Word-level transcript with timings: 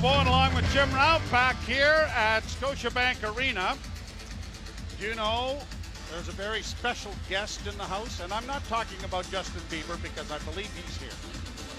Bowen 0.00 0.28
along 0.28 0.54
with 0.54 0.70
Jim 0.72 0.88
Ralph 0.94 1.28
back 1.32 1.56
here 1.64 2.08
at 2.14 2.44
Scotiabank 2.44 3.36
Arena. 3.36 3.76
You 5.00 5.16
know, 5.16 5.58
there's 6.12 6.28
a 6.28 6.32
very 6.32 6.62
special 6.62 7.10
guest 7.28 7.66
in 7.66 7.76
the 7.76 7.84
house, 7.84 8.20
and 8.20 8.32
I'm 8.32 8.46
not 8.46 8.62
talking 8.66 9.02
about 9.04 9.28
Justin 9.28 9.60
Bieber 9.68 10.00
because 10.00 10.30
I 10.30 10.38
believe 10.50 10.70
he's 10.76 10.96
here. 10.98 11.10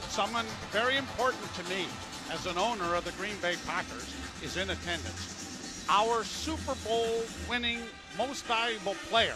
Someone 0.09 0.45
very 0.71 0.97
important 0.97 1.53
to 1.53 1.63
me 1.69 1.85
as 2.29 2.45
an 2.45 2.57
owner 2.57 2.93
of 2.95 3.05
the 3.05 3.11
Green 3.11 3.37
Bay 3.41 3.55
Packers 3.65 4.13
is 4.43 4.57
in 4.57 4.69
attendance. 4.69 5.85
Our 5.87 6.25
Super 6.25 6.75
Bowl 6.85 7.23
winning 7.49 7.79
most 8.17 8.43
valuable 8.45 8.95
player 9.09 9.35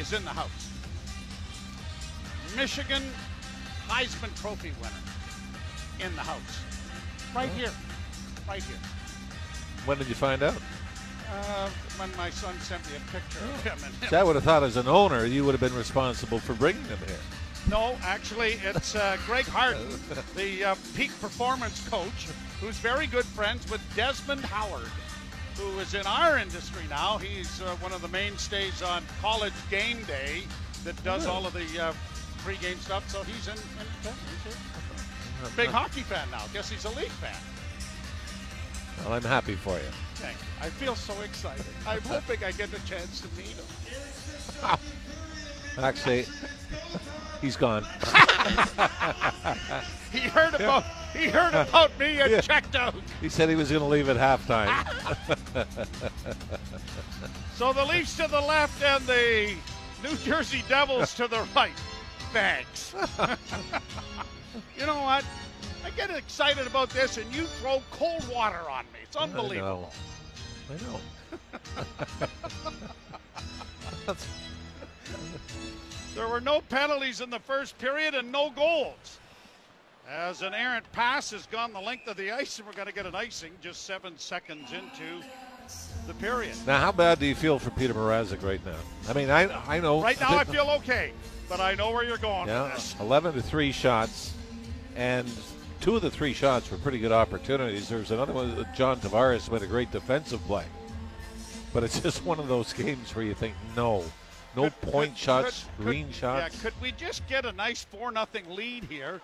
is 0.00 0.14
in 0.14 0.24
the 0.24 0.30
house. 0.30 0.70
Michigan 2.56 3.02
Heisman 3.86 4.34
Trophy 4.40 4.72
winner 4.80 6.06
in 6.08 6.14
the 6.16 6.22
house. 6.22 6.75
Right 7.36 7.50
here. 7.50 7.70
Right 8.48 8.62
here. 8.62 8.78
When 9.84 9.98
did 9.98 10.08
you 10.08 10.14
find 10.14 10.42
out? 10.42 10.56
Uh, 11.30 11.68
when 11.98 12.08
my 12.16 12.30
son 12.30 12.58
sent 12.60 12.82
me 12.90 12.96
a 12.96 13.12
picture 13.12 13.44
of 13.44 13.62
him. 13.62 13.78
And 13.84 14.08
See, 14.08 14.16
I 14.16 14.22
would 14.22 14.36
have 14.36 14.44
thought 14.44 14.62
as 14.62 14.78
an 14.78 14.88
owner 14.88 15.26
you 15.26 15.44
would 15.44 15.52
have 15.52 15.60
been 15.60 15.76
responsible 15.76 16.38
for 16.38 16.54
bringing 16.54 16.84
him 16.84 16.96
here. 17.06 17.18
No, 17.68 17.94
actually, 18.02 18.52
it's 18.64 18.94
uh, 18.94 19.18
Greg 19.26 19.44
Harden, 19.44 19.86
the 20.34 20.64
uh, 20.64 20.74
peak 20.94 21.10
performance 21.20 21.86
coach, 21.90 22.28
who's 22.58 22.78
very 22.78 23.06
good 23.06 23.26
friends 23.26 23.70
with 23.70 23.82
Desmond 23.94 24.42
Howard, 24.46 24.88
who 25.58 25.78
is 25.80 25.92
in 25.92 26.06
our 26.06 26.38
industry 26.38 26.84
now. 26.88 27.18
He's 27.18 27.60
uh, 27.60 27.76
one 27.80 27.92
of 27.92 28.00
the 28.00 28.08
mainstays 28.08 28.80
on 28.80 29.02
College 29.20 29.52
Game 29.70 30.02
Day 30.04 30.44
that 30.84 31.02
does 31.04 31.26
all 31.26 31.46
of 31.46 31.52
the 31.52 31.82
uh, 31.82 31.92
pregame 32.38 32.78
stuff. 32.78 33.10
So 33.10 33.22
he's 33.24 33.46
in. 33.46 33.54
in 33.54 33.60
he's 34.00 34.54
here. 34.54 34.75
Big 35.56 35.68
hockey 35.70 36.00
fan 36.02 36.28
now. 36.30 36.42
Guess 36.52 36.70
he's 36.70 36.84
a 36.84 36.90
league 36.90 37.08
fan. 37.08 37.36
Well, 39.04 39.12
I'm 39.14 39.22
happy 39.22 39.54
for 39.54 39.76
you. 39.76 39.84
Thank 40.14 40.36
you. 40.38 40.44
I 40.60 40.70
feel 40.70 40.94
so 40.94 41.18
excited. 41.22 41.64
I'm 41.86 42.00
hoping 42.02 42.42
I 42.42 42.52
get 42.52 42.70
the 42.70 42.80
chance 42.80 43.20
to 43.20 43.28
meet 43.36 43.54
him. 43.54 44.78
Actually, 45.84 46.24
he's 47.40 47.56
gone. 47.56 47.84
He 50.12 50.20
heard 50.20 50.54
about 50.54 50.84
he 51.12 51.26
heard 51.26 51.52
about 51.52 51.90
me 51.98 52.20
and 52.20 52.30
Yeah. 52.30 52.40
checked 52.40 52.74
out. 52.74 52.94
He 53.20 53.28
said 53.28 53.48
he 53.50 53.54
was 53.54 53.68
going 53.70 53.82
to 53.82 53.88
leave 53.88 54.08
at 54.08 54.16
halftime. 54.16 54.72
So 57.56 57.72
the 57.72 57.84
Leafs 57.84 58.16
to 58.18 58.26
the 58.28 58.40
left 58.40 58.82
and 58.82 59.04
the 59.06 59.54
New 60.02 60.14
Jersey 60.18 60.62
Devils 60.68 61.14
to 61.14 61.26
the 61.26 61.42
right. 61.56 61.72
Thanks. 62.32 62.94
you 64.78 64.84
know 64.86 65.00
what? 65.02 65.24
I 65.86 65.90
get 65.90 66.10
excited 66.10 66.66
about 66.66 66.90
this, 66.90 67.16
and 67.16 67.32
you 67.32 67.44
throw 67.44 67.80
cold 67.92 68.28
water 68.28 68.68
on 68.68 68.86
me. 68.86 68.98
It's 69.04 69.14
unbelievable. 69.14 69.92
I 70.68 70.74
know. 70.82 71.00
There 76.16 76.28
were 76.28 76.40
no 76.40 76.62
penalties 76.62 77.20
in 77.20 77.28
the 77.28 77.38
first 77.38 77.76
period 77.76 78.14
and 78.14 78.32
no 78.32 78.48
goals. 78.48 79.18
As 80.10 80.40
an 80.40 80.54
errant 80.54 80.90
pass 80.92 81.30
has 81.32 81.44
gone 81.44 81.74
the 81.74 81.80
length 81.80 82.08
of 82.08 82.16
the 82.16 82.30
ice, 82.30 82.58
and 82.58 82.66
we're 82.66 82.72
going 82.72 82.88
to 82.88 82.94
get 82.94 83.04
an 83.04 83.14
icing 83.14 83.52
just 83.60 83.84
seven 83.84 84.18
seconds 84.18 84.72
into 84.72 85.22
the 86.06 86.14
period. 86.14 86.56
Now, 86.66 86.80
how 86.80 86.90
bad 86.90 87.18
do 87.18 87.26
you 87.26 87.34
feel 87.34 87.58
for 87.58 87.68
Peter 87.70 87.92
Mrazek 87.92 88.42
right 88.42 88.64
now? 88.64 88.78
I 89.10 89.12
mean, 89.12 89.28
I 89.28 89.42
I 89.68 89.78
know. 89.78 90.02
Right 90.02 90.18
now, 90.18 90.38
I 90.38 90.44
feel 90.44 90.70
okay, 90.78 91.12
but 91.50 91.60
I 91.60 91.74
know 91.74 91.90
where 91.90 92.02
you're 92.02 92.16
going 92.16 92.48
Yeah, 92.48 92.62
with 92.64 92.76
this. 92.76 92.96
11 92.98 93.34
to 93.34 93.42
3 93.42 93.70
shots, 93.72 94.32
and 94.96 95.28
two 95.86 95.94
of 95.94 96.02
the 96.02 96.10
three 96.10 96.32
shots 96.32 96.68
were 96.68 96.78
pretty 96.78 96.98
good 96.98 97.12
opportunities. 97.12 97.88
There's 97.88 98.10
another 98.10 98.32
one, 98.32 98.66
John 98.74 98.98
Tavares 98.98 99.48
made 99.52 99.62
a 99.62 99.68
great 99.68 99.92
defensive 99.92 100.44
play. 100.44 100.64
But 101.72 101.84
it's 101.84 102.00
just 102.02 102.24
one 102.24 102.40
of 102.40 102.48
those 102.48 102.72
games 102.72 103.14
where 103.14 103.24
you 103.24 103.34
think, 103.34 103.54
no, 103.76 104.02
no 104.56 104.64
Could- 104.64 104.80
point 104.80 105.10
could- 105.12 105.18
shots, 105.18 105.66
could- 105.76 105.86
green 105.86 106.10
shots. 106.10 106.56
Yeah, 106.56 106.60
could 106.60 106.82
we 106.82 106.90
just 106.90 107.24
get 107.28 107.46
a 107.46 107.52
nice 107.52 107.84
4 107.84 108.10
nothing 108.10 108.50
lead 108.50 108.82
here 108.82 109.20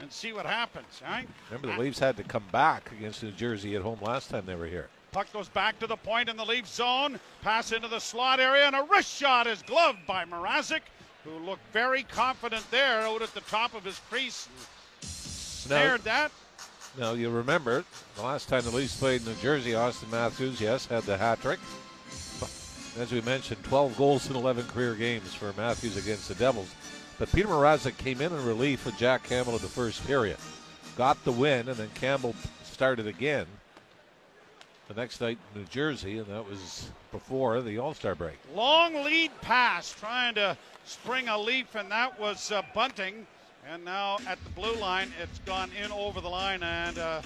and 0.00 0.10
see 0.10 0.32
what 0.32 0.46
happens, 0.46 1.00
right? 1.06 1.28
Remember, 1.48 1.68
the 1.68 1.80
Leafs 1.80 2.00
had 2.00 2.16
to 2.16 2.24
come 2.24 2.44
back 2.50 2.90
against 2.90 3.22
New 3.22 3.30
Jersey 3.30 3.76
at 3.76 3.82
home 3.82 4.00
last 4.02 4.30
time 4.30 4.46
they 4.46 4.56
were 4.56 4.66
here. 4.66 4.88
Puck 5.12 5.32
goes 5.32 5.48
back 5.48 5.78
to 5.78 5.86
the 5.86 5.94
point 5.94 6.28
in 6.28 6.36
the 6.36 6.44
Leaf 6.44 6.66
zone. 6.66 7.20
Pass 7.40 7.70
into 7.70 7.86
the 7.86 8.00
slot 8.00 8.40
area, 8.40 8.66
and 8.66 8.74
a 8.74 8.84
wrist 8.90 9.16
shot 9.16 9.46
is 9.46 9.62
gloved 9.62 10.04
by 10.08 10.24
Mrazek, 10.24 10.80
who 11.22 11.38
looked 11.38 11.72
very 11.72 12.02
confident 12.02 12.68
there 12.72 13.02
out 13.02 13.22
at 13.22 13.32
the 13.32 13.42
top 13.42 13.74
of 13.76 13.84
his 13.84 14.00
crease. 14.10 14.48
Snared 15.66 16.04
that. 16.04 16.30
Now, 16.98 17.14
you 17.14 17.30
remember 17.30 17.84
the 18.16 18.22
last 18.22 18.48
time 18.48 18.62
the 18.62 18.70
Leafs 18.70 18.96
played 18.96 19.22
in 19.22 19.26
New 19.26 19.40
Jersey, 19.40 19.70
Auston 19.70 20.10
Matthews, 20.10 20.60
yes, 20.60 20.86
had 20.86 21.02
the 21.04 21.16
hat 21.16 21.40
trick. 21.40 21.58
As 22.98 23.10
we 23.10 23.20
mentioned, 23.22 23.64
12 23.64 23.96
goals 23.96 24.30
in 24.30 24.36
11 24.36 24.66
career 24.66 24.94
games 24.94 25.34
for 25.34 25.52
Matthews 25.56 25.96
against 25.96 26.28
the 26.28 26.36
Devils. 26.36 26.72
But 27.18 27.32
Peter 27.32 27.48
Mrazek 27.48 27.96
came 27.96 28.20
in 28.20 28.32
in 28.32 28.46
relief 28.46 28.86
with 28.86 28.96
Jack 28.96 29.24
Campbell 29.24 29.56
in 29.56 29.62
the 29.62 29.68
first 29.68 30.06
period. 30.06 30.36
Got 30.96 31.22
the 31.24 31.32
win, 31.32 31.68
and 31.68 31.76
then 31.76 31.90
Campbell 31.94 32.36
started 32.62 33.08
again 33.08 33.46
the 34.88 34.94
next 34.94 35.20
night 35.20 35.38
in 35.54 35.62
New 35.62 35.66
Jersey, 35.68 36.18
and 36.18 36.26
that 36.26 36.48
was 36.48 36.90
before 37.10 37.60
the 37.62 37.78
All 37.78 37.94
Star 37.94 38.14
break. 38.14 38.38
Long 38.54 39.02
lead 39.02 39.30
pass, 39.40 39.92
trying 39.92 40.34
to 40.34 40.56
spring 40.84 41.28
a 41.28 41.38
leaf, 41.38 41.74
and 41.74 41.90
that 41.90 42.18
was 42.20 42.52
uh, 42.52 42.62
Bunting. 42.74 43.26
And 43.70 43.84
now 43.84 44.18
at 44.26 44.42
the 44.44 44.50
blue 44.50 44.74
line, 44.74 45.10
it's 45.22 45.38
gone 45.40 45.70
in 45.82 45.90
over 45.90 46.20
the 46.20 46.28
line 46.28 46.62
and 46.62 46.98
uh, 46.98 47.22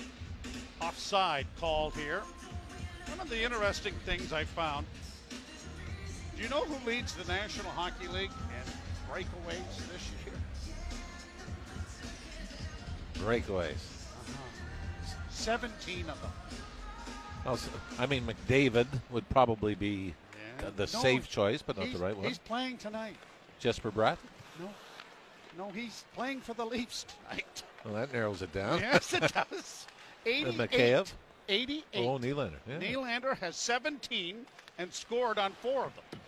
offside 0.81 1.47
called 1.59 1.95
here. 1.95 2.23
One 3.07 3.21
of 3.21 3.29
the 3.29 3.43
interesting 3.43 3.95
things 4.05 4.33
I 4.33 4.45
found. 4.45 4.87
Do 6.37 6.43
you 6.43 6.49
know 6.49 6.65
who 6.65 6.89
leads 6.89 7.15
the 7.15 7.25
National 7.25 7.71
Hockey 7.73 8.07
League 8.09 8.31
in 8.31 9.13
breakaways 9.13 9.93
this 9.93 10.11
year? 10.25 10.35
Breakaways. 13.15 13.77
17 15.31 16.09
of 16.09 16.21
them. 16.21 16.31
Also, 17.47 17.71
I 17.99 18.07
mean, 18.07 18.25
McDavid 18.27 18.87
would 19.11 19.29
probably 19.29 19.75
be 19.75 20.15
Yeah. 20.61 20.71
the 20.77 20.83
No, 20.83 20.87
safe 20.87 21.29
choice, 21.29 21.63
but 21.63 21.77
not 21.77 21.93
the 21.93 21.99
right 21.99 22.17
one. 22.17 22.27
He's 22.27 22.39
playing 22.39 22.79
tonight. 22.79 23.17
Jesper 23.59 23.91
Bratt. 23.91 24.19
No, 24.61 24.69
no, 25.59 25.69
he's 25.75 26.05
playing 26.15 26.41
for 26.41 26.55
the 26.55 26.65
Leafs 26.65 27.05
tonight. 27.29 27.63
Well, 27.85 27.95
that 27.95 28.13
narrows 28.13 28.43
it 28.43 28.53
down. 28.53 28.79
yes, 28.81 29.13
it 29.13 29.21
does. 29.51 29.87
88. 30.25 30.71
Mikheyev. 30.71 31.13
88. 31.49 31.85
Oh, 32.07 32.19
Nylander. 32.19 32.53
Yeah. 32.69 32.79
Nylander 32.79 33.37
has 33.39 33.57
17 33.57 34.47
and 34.79 34.93
scored 34.93 35.39
on 35.39 35.53
four 35.61 35.85
of 35.85 35.95
them. 35.95 36.21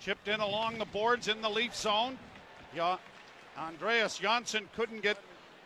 Chipped 0.00 0.28
in 0.28 0.40
along 0.40 0.78
the 0.78 0.84
boards 0.86 1.28
in 1.28 1.42
the 1.42 1.50
Leaf 1.50 1.74
zone. 1.74 2.18
Yeah, 2.74 2.96
Andreas 3.58 4.18
Johnsson 4.18 4.68
couldn't 4.76 5.02
get 5.02 5.18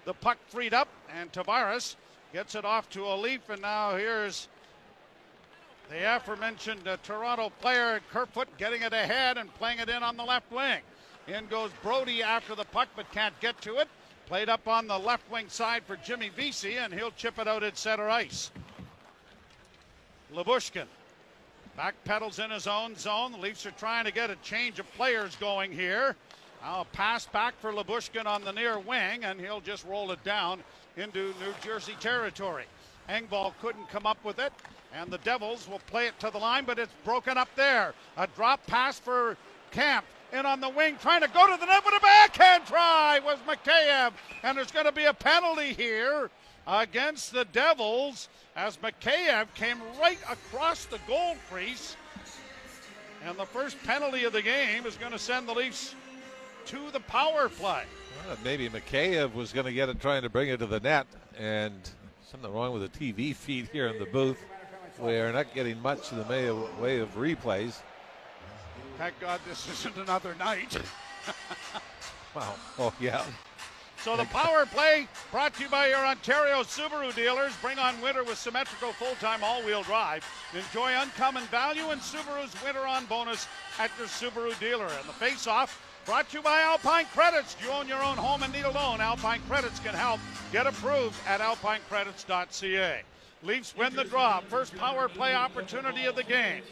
the 0.04 0.14
puck 0.14 0.38
freed 0.48 0.74
up, 0.74 0.88
and 1.14 1.30
Tavares 1.32 1.96
gets 2.32 2.54
it 2.54 2.64
off 2.64 2.88
to 2.90 3.04
a 3.04 3.14
Leaf, 3.14 3.48
and 3.50 3.60
now 3.60 3.94
here's 3.94 4.48
the 5.90 6.16
aforementioned 6.16 6.88
uh, 6.88 6.96
Toronto 7.02 7.50
player 7.60 8.00
Kerfoot 8.10 8.48
getting 8.56 8.82
it 8.82 8.92
ahead 8.94 9.36
and 9.36 9.52
playing 9.54 9.78
it 9.80 9.88
in 9.90 10.02
on 10.02 10.16
the 10.16 10.24
left 10.24 10.50
wing. 10.50 10.80
In 11.28 11.46
goes 11.46 11.70
Brodie 11.82 12.22
after 12.22 12.54
the 12.54 12.64
puck, 12.64 12.88
but 12.96 13.10
can't 13.12 13.38
get 13.40 13.60
to 13.62 13.76
it. 13.76 13.88
Played 14.26 14.48
up 14.48 14.66
on 14.66 14.86
the 14.86 14.98
left 14.98 15.30
wing 15.30 15.48
side 15.48 15.84
for 15.84 15.96
Jimmy 15.96 16.30
Vesey, 16.30 16.78
and 16.78 16.92
he'll 16.92 17.12
chip 17.12 17.38
it 17.38 17.46
out 17.46 17.62
at 17.62 17.78
center 17.78 18.08
ice. 18.08 18.50
Lyubushkin 20.34 20.86
back 21.76 21.94
pedals 22.04 22.38
in 22.38 22.50
his 22.50 22.66
own 22.66 22.96
zone. 22.96 23.32
The 23.32 23.38
Leafs 23.38 23.64
are 23.66 23.72
trying 23.72 24.04
to 24.04 24.12
get 24.12 24.30
a 24.30 24.36
change 24.36 24.78
of 24.78 24.92
players 24.94 25.36
going 25.36 25.72
here. 25.72 26.16
Now 26.62 26.82
a 26.82 26.84
pass 26.84 27.26
back 27.26 27.54
for 27.60 27.72
Lyubushkin 27.72 28.26
on 28.26 28.44
the 28.44 28.52
near 28.52 28.78
wing, 28.78 29.24
and 29.24 29.40
he'll 29.40 29.60
just 29.60 29.84
roll 29.84 30.10
it 30.12 30.22
down 30.24 30.62
into 30.96 31.34
New 31.40 31.54
Jersey 31.62 31.96
territory. 32.00 32.64
Engvall 33.08 33.52
couldn't 33.60 33.88
come 33.88 34.06
up 34.06 34.22
with 34.24 34.38
it, 34.38 34.52
and 34.94 35.10
the 35.10 35.18
Devils 35.18 35.68
will 35.68 35.80
play 35.80 36.06
it 36.06 36.18
to 36.20 36.30
the 36.30 36.38
line, 36.38 36.64
but 36.64 36.78
it's 36.78 36.92
broken 37.04 37.36
up 37.36 37.48
there. 37.56 37.94
A 38.16 38.26
drop 38.28 38.64
pass 38.66 38.98
for 38.98 39.36
Kampf 39.72 40.04
in 40.32 40.46
on 40.46 40.60
the 40.60 40.68
wing, 40.68 40.96
trying 41.00 41.20
to 41.20 41.28
go 41.28 41.46
to 41.46 41.60
the 41.60 41.66
net 41.66 41.84
with 41.84 41.94
a 41.94 42.00
backhand 42.00 42.66
try 42.66 43.20
was 43.24 43.38
Mikheyev, 43.46 44.12
and 44.42 44.56
there's 44.56 44.70
going 44.70 44.86
to 44.86 44.92
be 44.92 45.04
a 45.04 45.14
penalty 45.14 45.74
here 45.74 46.30
against 46.66 47.32
the 47.32 47.44
Devils 47.46 48.28
as 48.56 48.76
Mikheyev 48.78 49.52
came 49.54 49.78
right 50.00 50.18
across 50.30 50.86
the 50.86 50.98
goal 51.06 51.36
crease. 51.50 51.96
And 53.24 53.36
the 53.38 53.46
first 53.46 53.80
penalty 53.84 54.24
of 54.24 54.32
the 54.32 54.42
game 54.42 54.86
is 54.86 54.96
going 54.96 55.12
to 55.12 55.18
send 55.18 55.46
the 55.46 55.52
Leafs 55.52 55.94
to 56.66 56.90
the 56.92 57.00
power 57.00 57.48
play. 57.48 57.84
Well, 58.26 58.36
maybe 58.42 58.68
Mikheyev 58.68 59.34
was 59.34 59.52
going 59.52 59.66
to 59.66 59.72
get 59.72 59.88
it 59.88 60.00
trying 60.00 60.22
to 60.22 60.30
bring 60.30 60.48
it 60.48 60.58
to 60.58 60.66
the 60.66 60.80
net, 60.80 61.06
and 61.38 61.74
something 62.30 62.52
wrong 62.52 62.72
with 62.72 62.90
the 62.90 62.98
TV 62.98 63.34
feed 63.34 63.68
here 63.72 63.88
in 63.88 63.98
the 63.98 64.06
booth. 64.06 64.38
We 64.98 65.16
are 65.16 65.32
not 65.32 65.54
getting 65.54 65.80
much 65.80 66.12
in 66.12 66.18
the 66.18 66.24
way 66.24 66.48
of, 66.48 66.78
way 66.78 67.00
of 67.00 67.14
replays. 67.16 67.80
Thank 68.98 69.18
God 69.20 69.40
this 69.48 69.68
isn't 69.72 69.96
another 69.96 70.34
night. 70.36 70.76
Wow. 72.34 72.54
Oh, 72.78 72.94
yeah. 72.98 73.22
So 74.02 74.16
the 74.16 74.24
power 74.24 74.64
play 74.66 75.06
brought 75.30 75.54
to 75.54 75.62
you 75.64 75.68
by 75.68 75.88
your 75.88 75.98
Ontario 76.04 76.62
Subaru 76.62 77.14
dealers. 77.14 77.52
Bring 77.60 77.78
on 77.78 78.00
winter 78.00 78.24
with 78.24 78.38
symmetrical 78.38 78.92
full-time 78.92 79.44
all-wheel 79.44 79.82
drive. 79.82 80.24
Enjoy 80.54 80.92
uncommon 80.96 81.44
value 81.44 81.90
and 81.90 82.00
Subaru's 82.00 82.54
winter 82.64 82.86
on 82.86 83.04
bonus 83.04 83.46
at 83.78 83.90
your 83.98 84.08
Subaru 84.08 84.58
dealer. 84.58 84.86
And 84.86 85.08
the 85.08 85.12
face-off 85.12 85.80
brought 86.04 86.30
to 86.30 86.38
you 86.38 86.42
by 86.42 86.62
Alpine 86.62 87.04
Credits. 87.12 87.54
Do 87.54 87.66
you 87.66 87.70
own 87.70 87.86
your 87.86 88.02
own 88.02 88.16
home 88.16 88.42
and 88.42 88.52
need 88.52 88.64
a 88.64 88.70
loan? 88.70 89.00
Alpine 89.00 89.42
Credits 89.46 89.78
can 89.78 89.94
help. 89.94 90.18
Get 90.52 90.66
approved 90.66 91.16
at 91.28 91.40
alpinecredits.ca. 91.40 93.02
Leafs 93.42 93.76
win 93.76 93.94
the 93.94 94.04
draw. 94.04 94.40
First 94.40 94.76
power 94.76 95.08
play 95.08 95.34
opportunity 95.34 96.04
of 96.04 96.14
the 96.14 96.22
game. 96.22 96.62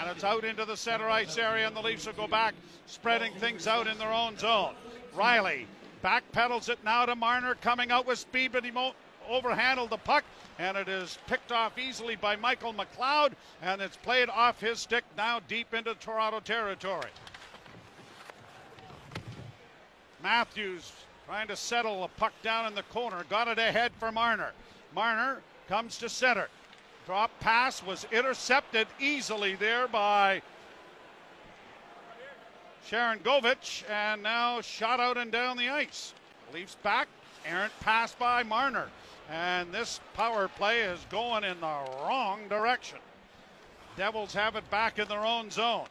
And 0.00 0.10
it's 0.10 0.24
out 0.24 0.44
into 0.44 0.64
the 0.64 0.76
center 0.76 1.10
ice 1.10 1.36
area, 1.38 1.66
and 1.66 1.74
the 1.74 1.82
Leafs 1.82 2.06
will 2.06 2.12
go 2.12 2.28
back, 2.28 2.54
spreading 2.86 3.34
things 3.34 3.66
out 3.66 3.88
in 3.88 3.98
their 3.98 4.12
own 4.12 4.38
zone. 4.38 4.74
Rielly 5.14 5.66
backpedals 6.04 6.68
it 6.68 6.78
now 6.84 7.04
to 7.04 7.16
Marner, 7.16 7.54
coming 7.56 7.90
out 7.90 8.06
with 8.06 8.18
speed, 8.18 8.52
but 8.52 8.64
he 8.64 8.70
won't 8.70 8.96
overhandle 9.28 9.88
the 9.88 9.98
puck, 9.98 10.24
and 10.58 10.76
it 10.76 10.88
is 10.88 11.18
picked 11.26 11.52
off 11.52 11.78
easily 11.78 12.16
by 12.16 12.36
Michael 12.36 12.72
McLeod, 12.72 13.32
and 13.60 13.80
it's 13.80 13.96
played 13.96 14.28
off 14.28 14.60
his 14.60 14.78
stick 14.78 15.04
now 15.16 15.40
deep 15.46 15.74
into 15.74 15.94
Toronto 15.94 16.40
territory. 16.40 17.10
Matthews 20.22 20.92
trying 21.26 21.48
to 21.48 21.56
settle 21.56 22.04
a 22.04 22.08
puck 22.08 22.32
down 22.42 22.66
in 22.66 22.74
the 22.74 22.82
corner, 22.84 23.24
got 23.28 23.48
it 23.48 23.58
ahead 23.58 23.92
for 23.98 24.10
Marner. 24.10 24.52
Marner 24.94 25.40
comes 25.70 25.98
to 25.98 26.08
center. 26.08 26.48
Drop 27.06 27.30
pass 27.38 27.80
was 27.80 28.04
intercepted 28.10 28.88
easily 28.98 29.54
there 29.54 29.86
by 29.86 30.42
Sharangovich, 32.90 33.88
and 33.88 34.20
now 34.20 34.60
shot 34.62 34.98
out 34.98 35.16
and 35.16 35.30
down 35.30 35.56
the 35.56 35.68
ice. 35.68 36.12
Leafs 36.52 36.74
back, 36.82 37.06
errant 37.46 37.72
pass 37.78 38.12
by 38.16 38.42
Marner, 38.42 38.88
and 39.30 39.72
this 39.72 40.00
power 40.14 40.48
play 40.48 40.80
is 40.80 41.06
going 41.08 41.44
in 41.44 41.60
the 41.60 41.78
wrong 42.02 42.48
direction. 42.48 42.98
Devils 43.96 44.34
have 44.34 44.56
it 44.56 44.68
back 44.72 44.98
in 44.98 45.06
their 45.06 45.24
own 45.24 45.52
zone. 45.52 45.86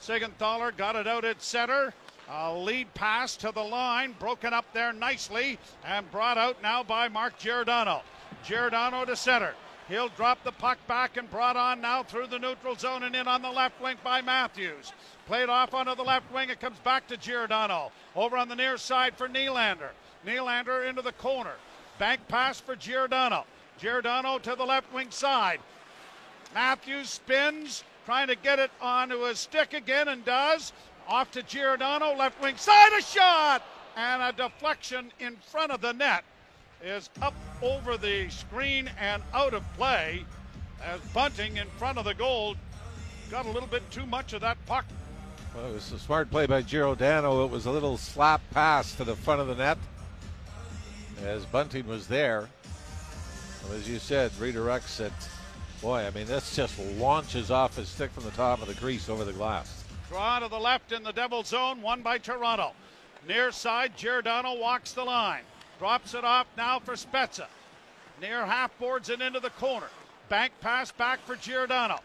Siegenthaler 0.00 0.76
got 0.76 0.94
it 0.94 1.08
out 1.08 1.24
at 1.24 1.42
center. 1.42 1.92
A 2.30 2.54
lead 2.54 2.92
pass 2.94 3.36
to 3.38 3.50
the 3.50 3.64
line, 3.64 4.14
broken 4.20 4.52
up 4.52 4.66
there 4.72 4.92
nicely, 4.92 5.58
and 5.84 6.08
brought 6.12 6.38
out 6.38 6.62
now 6.62 6.84
by 6.84 7.08
Mark 7.08 7.36
Giordano. 7.36 8.02
Giordano 8.44 9.04
to 9.04 9.16
center. 9.16 9.54
He'll 9.88 10.10
drop 10.10 10.44
the 10.44 10.52
puck 10.52 10.78
back 10.86 11.16
and 11.16 11.30
brought 11.30 11.56
on 11.56 11.80
now 11.80 12.02
through 12.02 12.26
the 12.26 12.38
neutral 12.38 12.74
zone 12.74 13.02
and 13.02 13.16
in 13.16 13.26
on 13.26 13.40
the 13.40 13.50
left 13.50 13.80
wing 13.80 13.96
by 14.04 14.20
Matthews. 14.20 14.92
Played 15.26 15.48
off 15.48 15.72
onto 15.72 15.94
the 15.94 16.02
left 16.02 16.30
wing. 16.32 16.50
It 16.50 16.60
comes 16.60 16.78
back 16.80 17.08
to 17.08 17.16
Giordano. 17.16 17.90
Over 18.14 18.36
on 18.36 18.48
the 18.48 18.56
near 18.56 18.76
side 18.76 19.16
for 19.16 19.28
Nylander. 19.28 19.90
Nylander 20.26 20.86
into 20.86 21.00
the 21.00 21.12
corner. 21.12 21.54
Bank 21.98 22.20
pass 22.28 22.60
for 22.60 22.76
Giordano. 22.76 23.44
Giordano 23.78 24.38
to 24.38 24.54
the 24.54 24.64
left 24.64 24.92
wing 24.92 25.10
side. 25.10 25.60
Matthews 26.54 27.08
spins, 27.08 27.84
trying 28.04 28.28
to 28.28 28.36
get 28.36 28.58
it 28.58 28.70
onto 28.80 29.22
his 29.22 29.38
stick 29.38 29.72
again 29.72 30.08
and 30.08 30.24
does. 30.24 30.72
Off 31.06 31.30
to 31.30 31.42
Giordano, 31.42 32.14
left 32.14 32.40
wing 32.42 32.56
side, 32.56 32.92
a 32.98 33.02
shot! 33.02 33.62
And 33.96 34.22
a 34.22 34.32
deflection 34.32 35.12
in 35.18 35.36
front 35.36 35.72
of 35.72 35.80
the 35.80 35.92
net 35.92 36.24
is 36.82 37.10
up 37.22 37.34
over 37.62 37.96
the 37.96 38.28
screen 38.28 38.90
and 39.00 39.22
out 39.34 39.54
of 39.54 39.62
play 39.76 40.24
as 40.82 41.00
Bunting 41.12 41.56
in 41.56 41.66
front 41.78 41.98
of 41.98 42.04
the 42.04 42.14
goal 42.14 42.54
got 43.30 43.46
a 43.46 43.50
little 43.50 43.68
bit 43.68 43.88
too 43.90 44.06
much 44.06 44.32
of 44.32 44.40
that 44.40 44.56
puck. 44.66 44.84
Well, 45.54 45.70
it 45.70 45.74
was 45.74 45.92
a 45.92 45.98
smart 45.98 46.30
play 46.30 46.46
by 46.46 46.62
Giordano. 46.62 47.44
It 47.44 47.50
was 47.50 47.66
a 47.66 47.70
little 47.70 47.96
slap 47.96 48.40
pass 48.52 48.94
to 48.96 49.04
the 49.04 49.16
front 49.16 49.40
of 49.40 49.48
the 49.48 49.54
net 49.54 49.78
as 51.24 51.44
Bunting 51.46 51.86
was 51.86 52.06
there. 52.06 52.48
as 53.72 53.88
you 53.88 53.98
said, 53.98 54.30
redirects 54.32 55.00
it. 55.00 55.12
Boy, 55.82 56.06
I 56.06 56.10
mean, 56.10 56.26
this 56.26 56.56
just 56.56 56.78
launches 56.96 57.50
off 57.50 57.76
his 57.76 57.88
stick 57.88 58.10
from 58.10 58.24
the 58.24 58.30
top 58.32 58.62
of 58.62 58.68
the 58.68 58.74
crease 58.74 59.08
over 59.08 59.24
the 59.24 59.32
glass. 59.32 59.84
Draw 60.08 60.40
to 60.40 60.48
the 60.48 60.58
left 60.58 60.92
in 60.92 61.02
the 61.02 61.12
devil 61.12 61.42
zone, 61.42 61.82
one 61.82 62.02
by 62.02 62.18
Toronto. 62.18 62.72
Near 63.26 63.52
side, 63.52 63.96
Giordano 63.96 64.54
walks 64.54 64.92
the 64.92 65.04
line. 65.04 65.42
Drops 65.78 66.14
it 66.14 66.24
off 66.24 66.46
now 66.56 66.78
for 66.78 66.94
Spezza. 66.94 67.46
Near 68.20 68.44
half 68.44 68.76
boards 68.78 69.10
and 69.10 69.22
into 69.22 69.40
the 69.40 69.50
corner. 69.50 69.88
Bank 70.28 70.52
pass 70.60 70.90
back 70.90 71.24
for 71.24 71.36
Giordano. 71.36 72.00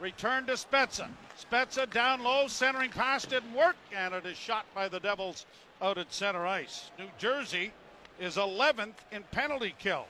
Return 0.00 0.46
to 0.46 0.52
Spezza. 0.52 1.08
Spezza 1.38 1.88
down 1.90 2.22
low, 2.22 2.48
centering 2.48 2.90
pass 2.90 3.26
didn't 3.26 3.52
work, 3.52 3.76
and 3.94 4.14
it 4.14 4.24
is 4.24 4.36
shot 4.36 4.64
by 4.74 4.88
the 4.88 5.00
Devils 5.00 5.46
out 5.82 5.98
at 5.98 6.12
center 6.12 6.46
ice. 6.46 6.90
New 6.98 7.08
Jersey 7.18 7.72
is 8.18 8.36
11th 8.36 8.94
in 9.12 9.22
penalty 9.30 9.74
kill. 9.78 10.06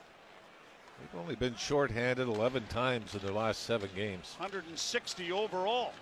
They've 0.98 1.20
only 1.20 1.36
been 1.36 1.56
shorthanded 1.56 2.28
11 2.28 2.66
times 2.68 3.14
in 3.14 3.20
their 3.20 3.32
last 3.32 3.64
seven 3.64 3.90
games. 3.94 4.34
160 4.38 5.32
overall. 5.32 5.92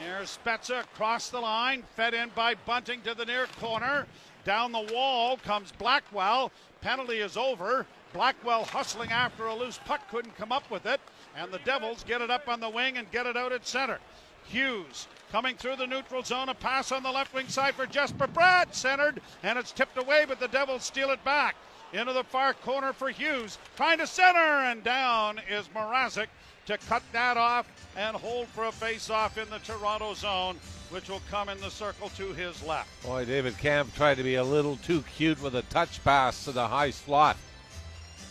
There's 0.00 0.38
Spezza 0.44 0.80
across 0.80 1.28
the 1.28 1.40
line, 1.40 1.84
fed 1.94 2.14
in 2.14 2.30
by 2.34 2.54
Bunting 2.66 3.02
to 3.02 3.14
the 3.14 3.24
near 3.24 3.46
corner. 3.60 4.06
Down 4.44 4.72
the 4.72 4.88
wall 4.92 5.36
comes 5.36 5.72
Blackwell. 5.72 6.50
Penalty 6.80 7.18
is 7.18 7.36
over. 7.36 7.86
Blackwell 8.12 8.64
hustling 8.64 9.10
after 9.10 9.46
a 9.46 9.54
loose 9.54 9.78
puck, 9.84 10.00
couldn't 10.10 10.36
come 10.36 10.52
up 10.52 10.70
with 10.70 10.84
it. 10.84 11.00
And 11.36 11.50
the 11.50 11.60
Devils 11.60 12.04
get 12.04 12.20
it 12.20 12.30
up 12.30 12.48
on 12.48 12.60
the 12.60 12.68
wing 12.68 12.98
and 12.98 13.10
get 13.10 13.26
it 13.26 13.36
out 13.36 13.52
at 13.52 13.66
center. 13.66 13.98
Hughes 14.44 15.06
coming 15.30 15.56
through 15.56 15.76
the 15.76 15.86
neutral 15.86 16.22
zone. 16.22 16.48
A 16.48 16.54
pass 16.54 16.92
on 16.92 17.02
the 17.02 17.10
left 17.10 17.32
wing 17.32 17.48
side 17.48 17.74
for 17.74 17.86
Jesper 17.86 18.26
Bratt. 18.26 18.74
Centered, 18.74 19.22
and 19.42 19.58
it's 19.58 19.72
tipped 19.72 19.96
away, 19.96 20.24
but 20.26 20.40
the 20.40 20.48
Devils 20.48 20.82
steal 20.82 21.10
it 21.10 21.24
back. 21.24 21.54
Into 21.92 22.12
the 22.12 22.24
far 22.24 22.54
corner 22.54 22.92
for 22.92 23.10
Hughes. 23.10 23.58
Trying 23.76 23.98
to 23.98 24.06
center, 24.06 24.38
and 24.38 24.82
down 24.82 25.40
is 25.48 25.68
Mrazek 25.68 26.28
to 26.66 26.78
cut 26.78 27.02
that 27.12 27.36
off 27.36 27.66
and 27.96 28.16
hold 28.16 28.46
for 28.48 28.64
a 28.64 28.72
face-off 28.72 29.38
in 29.38 29.48
the 29.50 29.58
Toronto 29.58 30.14
zone, 30.14 30.56
which 30.90 31.08
will 31.08 31.22
come 31.30 31.48
in 31.48 31.60
the 31.60 31.70
circle 31.70 32.08
to 32.10 32.32
his 32.32 32.62
left. 32.64 32.88
Boy, 33.02 33.24
David 33.24 33.58
Kampf 33.58 33.94
tried 33.94 34.16
to 34.16 34.22
be 34.22 34.36
a 34.36 34.44
little 34.44 34.76
too 34.76 35.02
cute 35.16 35.42
with 35.42 35.54
a 35.56 35.62
touch 35.62 36.02
pass 36.04 36.44
to 36.44 36.52
the 36.52 36.66
high 36.66 36.90
slot. 36.90 37.36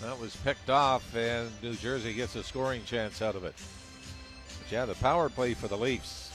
That 0.01 0.19
was 0.19 0.35
picked 0.37 0.69
off, 0.69 1.15
and 1.15 1.49
New 1.61 1.75
Jersey 1.75 2.13
gets 2.13 2.35
a 2.35 2.43
scoring 2.43 2.83
chance 2.85 3.21
out 3.21 3.35
of 3.35 3.43
it. 3.43 3.53
But 4.59 4.71
yeah, 4.71 4.85
the 4.85 4.95
power 4.95 5.29
play 5.29 5.53
for 5.53 5.67
the 5.67 5.77
Leafs 5.77 6.31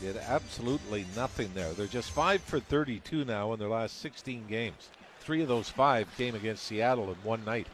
did 0.00 0.16
absolutely 0.16 1.06
nothing 1.16 1.50
there. 1.54 1.72
They're 1.72 1.86
just 1.86 2.10
5 2.10 2.42
for 2.42 2.60
32 2.60 3.24
now 3.24 3.52
in 3.52 3.58
their 3.58 3.68
last 3.68 4.00
16 4.00 4.44
games. 4.48 4.90
Three 5.20 5.40
of 5.40 5.48
those 5.48 5.70
five 5.70 6.06
came 6.16 6.34
against 6.34 6.64
Seattle 6.64 7.08
in 7.10 7.16
one 7.22 7.44
night. 7.44 7.66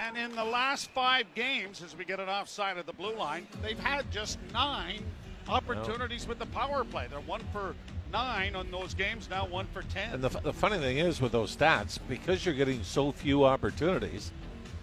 And 0.00 0.16
in 0.16 0.34
the 0.34 0.44
last 0.44 0.90
five 0.90 1.26
games, 1.34 1.82
as 1.82 1.94
we 1.94 2.06
get 2.06 2.20
it 2.20 2.28
offside 2.28 2.78
of 2.78 2.86
the 2.86 2.92
blue 2.92 3.14
line, 3.14 3.46
they've 3.62 3.78
had 3.78 4.10
just 4.10 4.38
nine 4.52 5.04
opportunities 5.46 6.26
with 6.26 6.38
the 6.38 6.46
power 6.46 6.84
play. 6.84 7.06
They're 7.10 7.20
one 7.20 7.42
for 7.52 7.74
nine 8.10 8.56
on 8.56 8.70
those 8.70 8.94
games, 8.94 9.28
now 9.28 9.46
one 9.46 9.66
for 9.74 9.82
ten. 9.82 10.14
And 10.14 10.24
the, 10.24 10.28
the 10.40 10.54
funny 10.54 10.78
thing 10.78 10.98
is 10.98 11.20
with 11.20 11.32
those 11.32 11.54
stats, 11.54 11.98
because 12.08 12.46
you're 12.46 12.54
getting 12.54 12.82
so 12.82 13.12
few 13.12 13.44
opportunities, 13.44 14.32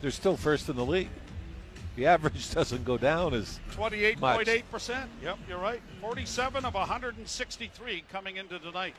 they're 0.01 0.11
still 0.11 0.37
first 0.37 0.69
in 0.69 0.75
the 0.75 0.85
league. 0.85 1.09
The 1.95 2.05
average 2.05 2.51
doesn't 2.51 2.85
go 2.85 2.97
down 2.97 3.33
as 3.33 3.59
28.8%. 3.71 5.07
Yep, 5.23 5.39
you're 5.49 5.57
right. 5.57 5.81
47 5.99 6.63
of 6.63 6.75
163 6.75 8.03
coming 8.11 8.37
into 8.37 8.59
tonight. 8.59 8.95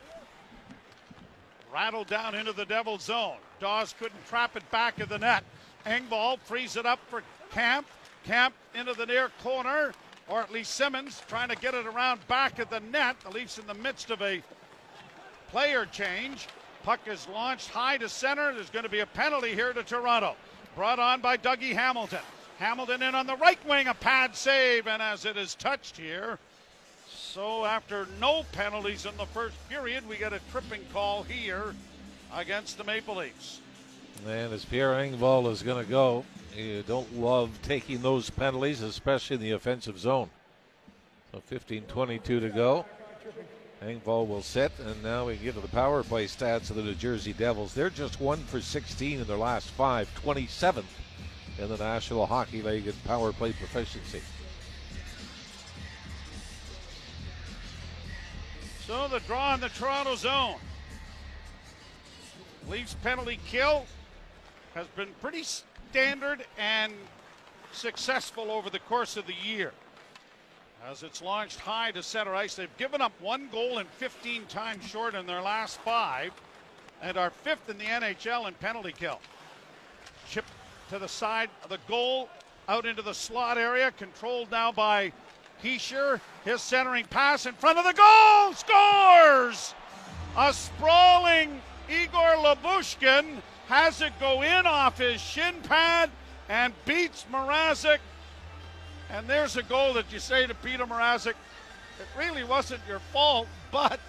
Rattled 1.73 2.07
down 2.07 2.35
into 2.35 2.51
the 2.51 2.65
Devil's 2.65 3.03
zone. 3.03 3.37
Daws 3.61 3.95
couldn't 3.97 4.25
trap 4.27 4.57
it 4.57 4.69
back 4.69 4.99
of 4.99 5.07
the 5.07 5.17
net. 5.17 5.45
Engvall 5.85 6.39
frees 6.39 6.75
it 6.75 6.85
up 6.85 6.99
for 7.07 7.23
Kampf. 7.51 7.87
Kampf 8.25 8.55
into 8.75 8.93
the 8.93 9.05
near 9.05 9.29
corner, 9.41 9.93
or 10.27 10.41
at 10.41 10.51
least 10.51 10.75
Simmonds 10.75 11.21
trying 11.27 11.49
to 11.49 11.55
get 11.55 11.73
it 11.73 11.85
around 11.85 12.25
back 12.27 12.59
of 12.59 12.69
the 12.69 12.79
net. 12.79 13.15
The 13.21 13.29
Leafs 13.31 13.57
in 13.57 13.65
the 13.65 13.73
midst 13.73 14.11
of 14.11 14.21
a 14.21 14.43
player 15.49 15.85
change. 15.85 16.47
Puck 16.83 16.99
is 17.07 17.27
launched 17.29 17.69
high 17.69 17.97
to 17.97 18.09
center. 18.09 18.53
There's 18.53 18.69
going 18.69 18.83
to 18.83 18.89
be 18.89 18.99
a 18.99 19.05
penalty 19.05 19.53
here 19.53 19.73
to 19.73 19.83
Toronto. 19.83 20.35
Brought 20.75 20.99
on 20.99 21.21
by 21.21 21.37
Dougie 21.37 21.73
Hamilton. 21.73 22.19
Hamilton 22.59 23.01
in 23.01 23.15
on 23.15 23.25
the 23.25 23.37
right 23.37 23.59
wing, 23.67 23.87
a 23.87 23.93
pad 23.93 24.35
save, 24.35 24.85
and 24.85 25.01
as 25.01 25.25
it 25.25 25.37
is 25.37 25.55
touched 25.55 25.97
here. 25.97 26.37
So 27.07 27.65
after 27.65 28.07
no 28.19 28.43
penalties 28.51 29.05
in 29.05 29.15
the 29.17 29.25
first 29.27 29.55
period, 29.69 30.07
we 30.07 30.17
get 30.17 30.33
a 30.33 30.39
tripping 30.51 30.81
call 30.91 31.23
here 31.23 31.73
against 32.33 32.77
the 32.77 32.83
Maple 32.83 33.15
Leafs. 33.15 33.61
And 34.25 34.53
as 34.53 34.65
Pierre 34.65 34.93
Engvall 34.93 35.49
is 35.51 35.63
going 35.63 35.83
to 35.83 35.89
go, 35.89 36.25
you 36.55 36.83
don't 36.87 37.17
love 37.17 37.57
taking 37.61 38.01
those 38.01 38.29
penalties, 38.29 38.81
especially 38.81 39.35
in 39.35 39.41
the 39.41 39.51
offensive 39.51 39.97
zone. 39.97 40.29
So 41.31 41.39
15 41.45 41.83
22 41.83 42.39
to 42.39 42.49
go. 42.49 42.85
Engvall 43.81 44.27
will 44.27 44.41
sit, 44.41 44.73
and 44.79 45.01
now 45.01 45.27
we 45.27 45.37
get 45.37 45.55
to 45.55 45.61
the 45.61 45.67
power 45.69 46.03
play 46.03 46.25
stats 46.25 46.69
of 46.69 46.75
the 46.75 46.83
New 46.83 46.95
Jersey 46.95 47.31
Devils. 47.31 47.73
They're 47.73 47.89
just 47.89 48.19
one 48.19 48.39
for 48.39 48.59
16 48.59 49.21
in 49.21 49.25
their 49.25 49.37
last 49.37 49.69
five, 49.71 50.09
27th 50.21 50.83
in 51.57 51.69
the 51.69 51.77
National 51.77 52.25
Hockey 52.25 52.61
League 52.61 52.87
in 52.87 52.93
power 53.05 53.31
play 53.31 53.53
proficiency. 53.53 54.21
So 58.85 59.07
the 59.07 59.19
draw 59.21 59.53
in 59.53 59.61
the 59.61 59.69
Toronto 59.69 60.15
zone. 60.15 60.55
Leafs 62.67 62.95
penalty 62.95 63.39
kill 63.47 63.85
has 64.79 64.87
been 64.95 65.13
pretty 65.19 65.43
standard 65.43 66.45
and 66.57 66.93
successful 67.73 68.49
over 68.49 68.69
the 68.69 68.79
course 68.79 69.17
of 69.17 69.27
the 69.27 69.33
year. 69.45 69.73
As 70.89 71.03
it's 71.03 71.21
launched 71.21 71.59
high 71.59 71.91
to 71.91 72.01
center 72.01 72.33
ice, 72.33 72.55
they've 72.55 72.77
given 72.77 73.01
up 73.01 73.11
one 73.19 73.49
goal 73.51 73.79
and 73.79 73.89
15 73.89 74.45
times 74.45 74.85
short 74.85 75.15
in 75.15 75.25
their 75.25 75.41
last 75.41 75.81
five, 75.81 76.31
and 77.01 77.17
are 77.17 77.29
fifth 77.29 77.69
in 77.69 77.77
the 77.77 77.83
NHL 77.83 78.47
in 78.47 78.53
penalty 78.53 78.93
kill. 78.97 79.19
Chip 80.29 80.45
to 80.89 80.97
the 80.97 81.09
side 81.09 81.49
of 81.61 81.69
the 81.69 81.79
goal, 81.89 82.29
out 82.69 82.85
into 82.85 83.01
the 83.01 83.13
slot 83.13 83.57
area, 83.57 83.91
controlled 83.91 84.49
now 84.49 84.71
by 84.71 85.11
Hischier. 85.61 86.21
His 86.45 86.61
centering 86.61 87.03
pass 87.03 87.45
in 87.45 87.53
front 87.55 87.79
of 87.79 87.83
the 87.83 87.91
goal, 87.91 88.53
scores! 88.53 89.73
A 90.37 90.53
sprawling 90.53 91.61
Igor 91.89 92.35
Lyubushkin 92.37 93.41
has 93.69 94.01
it 94.01 94.13
go 94.19 94.41
in 94.41 94.65
off 94.65 94.97
his 94.97 95.21
shin 95.21 95.53
pad 95.61 96.09
and 96.49 96.73
beats 96.85 97.25
Mrazek. 97.31 97.99
And 99.11 99.27
there's 99.27 99.57
a 99.57 99.63
goal 99.63 99.93
that 99.93 100.11
you 100.11 100.17
say 100.17 100.47
to 100.47 100.55
Peter 100.55 100.87
Mrazek, 100.87 101.35
it 101.99 102.07
really 102.17 102.43
wasn't 102.43 102.81
your 102.87 102.97
fault, 103.13 103.47
but 103.71 103.99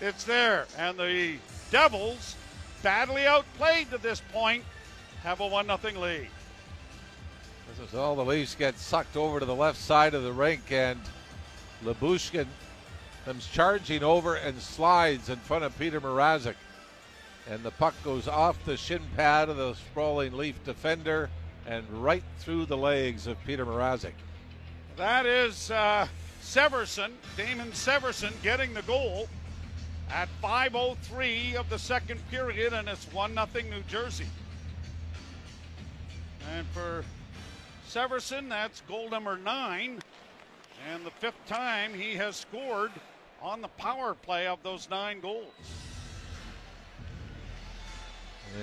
it's 0.00 0.24
there. 0.24 0.66
And 0.78 0.98
the 0.98 1.36
Devils, 1.70 2.34
badly 2.82 3.26
outplayed 3.26 3.90
to 3.90 3.98
this 3.98 4.22
point, 4.32 4.64
have 5.22 5.40
a 5.40 5.46
1 5.46 5.66
0 5.66 5.78
lead. 6.00 6.28
This 7.68 7.90
is 7.90 7.94
all 7.94 8.16
the 8.16 8.24
Leafs 8.24 8.54
get 8.54 8.78
sucked 8.78 9.18
over 9.18 9.38
to 9.38 9.44
the 9.44 9.54
left 9.54 9.78
side 9.78 10.14
of 10.14 10.22
the 10.22 10.32
rink, 10.32 10.62
and 10.70 11.00
Lyubushkin 11.84 12.46
comes 13.26 13.46
charging 13.48 14.02
over 14.02 14.36
and 14.36 14.58
slides 14.62 15.28
in 15.28 15.36
front 15.36 15.64
of 15.64 15.78
Peter 15.78 16.00
Mrazek. 16.00 16.54
And 17.48 17.62
the 17.62 17.70
puck 17.72 17.94
goes 18.02 18.26
off 18.26 18.62
the 18.64 18.76
shin 18.76 19.02
pad 19.16 19.48
of 19.48 19.56
the 19.56 19.74
sprawling 19.74 20.36
Leaf 20.36 20.62
defender 20.64 21.30
and 21.66 21.88
right 21.90 22.24
through 22.38 22.66
the 22.66 22.76
legs 22.76 23.26
of 23.26 23.36
Peter 23.44 23.64
Mrazek. 23.64 24.12
That 24.96 25.26
is 25.26 25.70
uh, 25.70 26.08
Severson, 26.42 27.10
Damon 27.36 27.70
Severson, 27.72 28.32
getting 28.42 28.72
the 28.74 28.82
goal 28.82 29.28
at 30.10 30.28
5.03 30.42 31.54
of 31.54 31.68
the 31.68 31.78
second 31.78 32.20
period, 32.30 32.72
and 32.72 32.88
it's 32.88 33.12
1 33.12 33.34
0 33.34 33.46
New 33.70 33.82
Jersey. 33.88 34.26
And 36.56 36.66
for 36.68 37.04
Severson, 37.88 38.48
that's 38.48 38.80
goal 38.82 39.10
number 39.10 39.36
nine, 39.36 40.00
and 40.90 41.04
the 41.04 41.10
fifth 41.10 41.44
time 41.46 41.92
he 41.92 42.14
has 42.14 42.36
scored 42.36 42.92
on 43.42 43.60
the 43.60 43.68
power 43.68 44.14
play 44.14 44.46
of 44.46 44.62
those 44.62 44.88
nine 44.88 45.20
goals. 45.20 45.52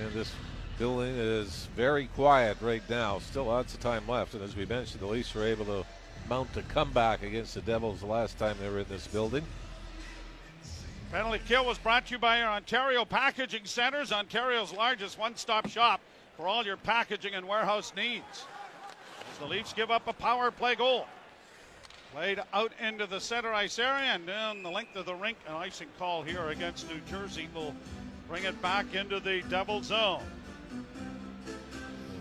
And 0.01 0.12
this 0.13 0.33
building 0.79 1.15
is 1.15 1.67
very 1.75 2.07
quiet 2.07 2.57
right 2.62 2.81
now. 2.89 3.19
Still 3.19 3.45
lots 3.45 3.73
of 3.73 3.79
time 3.79 4.07
left. 4.07 4.33
And 4.33 4.43
as 4.43 4.55
we 4.55 4.65
mentioned, 4.65 5.01
the 5.01 5.07
Leafs 5.07 5.33
were 5.35 5.45
able 5.45 5.65
to 5.65 5.85
mount 6.29 6.55
a 6.57 6.62
comeback 6.63 7.21
against 7.21 7.53
the 7.53 7.62
Devils 7.62 8.00
the 8.00 8.07
last 8.07 8.39
time 8.39 8.55
they 8.59 8.69
were 8.69 8.79
in 8.79 8.85
this 8.89 9.07
building. 9.07 9.43
Penalty 11.12 11.41
kill 11.47 11.65
was 11.65 11.77
brought 11.77 12.07
to 12.07 12.13
you 12.13 12.17
by 12.17 12.41
Ontario 12.41 13.05
Packaging 13.05 13.65
Centers, 13.65 14.12
Ontario's 14.12 14.73
largest 14.73 15.19
one 15.19 15.35
stop 15.35 15.69
shop 15.69 16.01
for 16.35 16.47
all 16.47 16.65
your 16.65 16.77
packaging 16.77 17.35
and 17.35 17.47
warehouse 17.47 17.93
needs. 17.95 18.45
As 19.31 19.38
the 19.38 19.45
Leafs 19.45 19.73
give 19.73 19.91
up 19.91 20.07
a 20.07 20.13
power 20.13 20.50
play 20.50 20.73
goal. 20.73 21.05
Played 22.13 22.39
out 22.51 22.71
into 22.79 23.05
the 23.05 23.19
center 23.19 23.53
ice 23.53 23.77
area 23.77 24.05
and 24.05 24.25
down 24.25 24.63
the 24.63 24.69
length 24.69 24.95
of 24.95 25.05
the 25.05 25.13
rink. 25.13 25.38
An 25.47 25.53
icing 25.53 25.88
call 26.00 26.23
here 26.23 26.47
against 26.47 26.89
New 26.89 27.00
Jersey 27.09 27.47
will 27.53 27.75
bring 28.27 28.44
it 28.44 28.62
back 28.62 28.94
into 28.94 29.20
the 29.20 29.42
double 29.50 29.82
zone. 29.82 30.22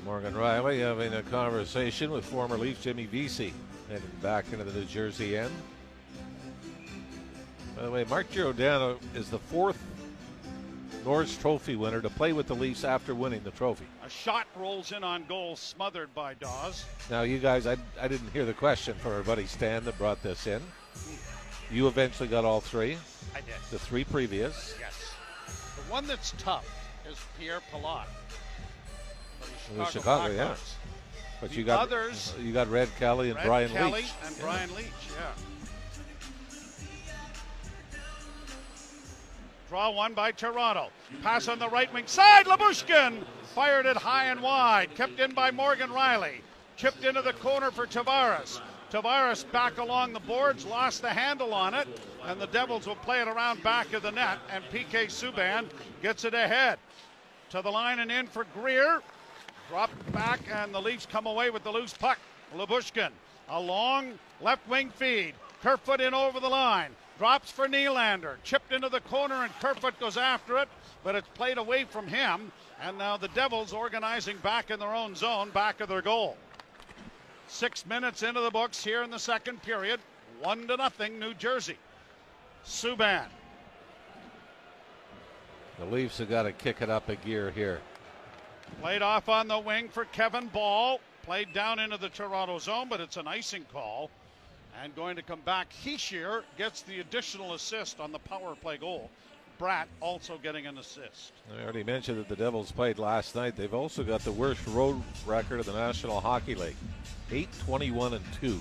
Morgan 0.05 0.35
Rielly 0.35 0.81
having 0.81 1.15
a 1.15 1.23
conversation 1.23 2.11
with 2.11 2.25
former 2.25 2.59
Leaf 2.59 2.83
Jimmy 2.83 3.07
Vesey, 3.07 3.53
heading 3.89 4.11
back 4.21 4.45
into 4.53 4.65
the 4.65 4.81
New 4.81 4.87
Jersey 4.87 5.37
end. 5.37 5.53
By 7.77 7.83
the 7.83 7.91
way, 7.91 8.05
Mark 8.05 8.31
Giordano 8.31 8.99
is 9.15 9.31
the 9.31 9.39
fourth 9.39 9.83
Norris 11.05 11.37
Trophy 11.37 11.77
winner 11.77 12.01
to 12.01 12.11
play 12.11 12.33
with 12.33 12.47
the 12.47 12.55
Leafs 12.55 12.85
after 12.85 13.15
winning 13.15 13.43
the 13.43 13.51
trophy. 13.51 13.87
A 14.05 14.11
shot 14.11 14.47
rolls 14.57 14.93
in 14.93 15.03
on 15.03 15.25
goal, 15.25 15.57
smothered 15.57 16.15
by 16.15 16.35
Daws. 16.35 16.85
Now, 17.11 17.23
you 17.23 17.39
guys, 17.39 17.67
I, 17.67 17.77
I 18.01 18.09
didn't 18.09 18.31
hear 18.31 18.45
the 18.45 18.53
question 18.53 18.95
from 18.95 19.13
our 19.13 19.23
buddy 19.23 19.47
Stan 19.47 19.85
that 19.85 19.99
brought 19.99 20.23
this 20.23 20.47
in. 20.47 20.63
You 21.71 21.89
eventually 21.89 22.29
got 22.29 22.45
all 22.45 22.61
three. 22.61 22.99
I 23.35 23.41
did. 23.41 23.55
The 23.71 23.79
three 23.79 24.05
previous. 24.05 24.77
Yes. 24.79 24.92
One 25.93 26.07
that's 26.07 26.33
tough 26.39 26.65
is 27.07 27.19
Pierre 27.39 27.61
Pilote. 27.71 28.07
The 29.77 29.85
Chicago, 29.85 30.33
yeah. 30.33 30.55
But 31.39 31.51
The 31.51 31.57
you 31.57 31.65
got 31.65 31.81
others- 31.81 32.33
You 32.41 32.51
got 32.51 32.71
Red 32.71 32.89
Kelly 32.99 33.29
and 33.29 33.37
Red 33.37 33.45
Brian 33.45 33.71
Kelly 33.73 34.03
Leetch. 34.05 34.13
and 34.25 34.35
Yeah. 34.39 34.43
Brian 34.43 34.71
Leetch, 34.71 34.87
yeah. 35.15 35.33
Draw 39.69 39.91
one 39.91 40.15
by 40.15 40.33
Toronto. 40.33 40.89
Pass 41.23 41.49
on 41.49 41.59
the 41.59 41.69
right 41.69 41.93
wing 41.93 42.07
side. 42.07 42.47
Lyubushkin 42.47 43.27
fired 43.55 43.85
it 43.85 43.99
high 43.99 44.29
and 44.29 44.41
wide. 44.41 44.95
Kept 44.95 45.21
in 45.21 45.35
by 45.35 45.51
Morgan 45.51 45.91
Rielly. 45.91 46.41
Chipped 46.79 47.05
into 47.05 47.21
the 47.21 47.35
corner 47.35 47.71
for 47.71 47.87
Tavares. 47.87 48.63
Tavares 48.93 49.51
back 49.51 49.79
along 49.79 50.13
the 50.13 50.21
boards, 50.21 50.67
lost 50.67 51.01
the 51.01 51.09
handle 51.09 51.55
on 51.55 51.73
it, 51.73 51.89
and 52.27 52.39
the 52.39 52.47
Devils 52.49 52.87
will 52.87 52.97
play 52.97 53.23
it 53.23 53.27
around 53.27 53.63
back 53.63 53.95
of 53.95 54.03
the 54.03 54.11
net, 54.11 54.39
and 54.51 54.63
PK 54.65 55.07
Subban 55.07 55.65
gets 56.03 56.27
it 56.27 56.35
ahead. 56.35 56.79
To 57.53 57.63
the 57.63 57.71
line 57.71 58.01
and 58.01 58.13
in 58.13 58.27
for 58.27 58.45
Greer. 58.53 59.01
Drop 59.71 59.91
back, 60.13 60.41
and 60.53 60.75
the 60.75 60.83
Leafs 60.83 61.07
come 61.07 61.25
away 61.25 61.49
with 61.49 61.65
the 61.65 61.71
loose 61.71 61.95
puck. 61.95 62.19
Lyubushkin, 62.55 63.09
a 63.49 63.59
long 63.59 64.19
left 64.43 64.69
wing 64.69 64.91
feed. 64.91 65.33
Kerfoot 65.63 66.03
in 66.03 66.13
over 66.13 66.39
the 66.39 66.51
line. 66.51 66.91
Drops 67.17 67.51
for 67.51 67.67
Nylander. 67.67 68.37
Chipped 68.45 68.73
into 68.73 68.91
the 68.91 69.01
corner, 69.01 69.45
and 69.45 69.53
Kerfoot 69.59 69.99
goes 70.01 70.19
after 70.19 70.59
it, 70.59 70.69
but 71.03 71.15
it's 71.15 71.29
played 71.29 71.57
away 71.57 71.85
from 71.85 72.07
him. 72.07 72.53
And 72.83 72.99
now 72.99 73.17
the 73.17 73.29
Devils 73.29 73.73
organizing 73.73 74.37
back 74.43 74.71
in 74.71 74.79
their 74.79 74.95
own 74.95 75.15
zone, 75.15 75.49
back 75.49 75.81
of 75.81 75.89
their 75.89 76.03
goal. 76.03 76.37
Six 77.53 77.85
minutes 77.85 78.23
into 78.23 78.41
the 78.41 78.51
books 78.51 78.83
here 78.83 79.03
in 79.03 79.11
the 79.11 79.19
second 79.19 79.63
period. 79.63 80.01
One 80.41 80.67
to 80.69 80.77
nothing, 80.79 81.19
New 81.19 81.35
Jersey. 81.35 81.77
Subban. 82.65 83.27
The 85.79 85.85
Leafs 85.85 86.17
have 86.17 86.31
got 86.31 86.45
to 86.45 86.53
kick 86.53 86.81
it 86.81 86.89
up 86.89 87.11
a 87.11 87.17
gear 87.17 87.51
here. 87.51 87.83
Played 88.81 89.03
off 89.03 89.29
on 89.29 89.49
the 89.49 89.59
wing 89.59 89.91
for 89.91 90.07
Kevin 90.07 90.47
Bahl. 90.47 90.99
Played 91.25 91.53
down 91.53 91.79
into 91.79 91.99
the 91.99 92.09
Toronto 92.09 92.59
zone, 92.59 92.87
but 92.89 93.03
it's 93.03 93.19
an 93.19 93.29
icing 93.29 93.67
call. 93.71 94.11
And 94.83 94.97
going 94.97 95.17
to 95.17 95.23
come 95.23 95.41
back. 95.41 95.69
Hischier 95.85 96.45
gets 96.57 96.81
the 96.81 97.01
additional 97.01 97.53
assist 97.53 98.01
on 98.01 98.13
the 98.13 98.19
power 98.19 98.55
play 98.57 98.79
goal. 98.79 99.11
Bratt 99.63 99.87
also 100.01 100.39
getting 100.43 100.67
an 100.67 100.77
assist. 100.79 101.31
I 101.57 101.63
already 101.63 101.85
mentioned 101.85 102.19
that 102.19 102.29
the 102.29 102.35
Devils 102.35 102.73
played 102.73 102.99
last 102.99 103.37
night. 103.37 103.55
They've 103.55 103.73
also 103.73 104.03
got 104.03 104.21
the 104.23 104.33
worst 104.33 104.67
road 104.67 105.01
record 105.25 105.61
of 105.61 105.67
the 105.67 105.73
National 105.73 106.21
Hockey 106.21 106.57
League 106.57 106.75
8 107.31 107.49
21 107.65 108.15
and 108.15 108.25
2. 108.41 108.61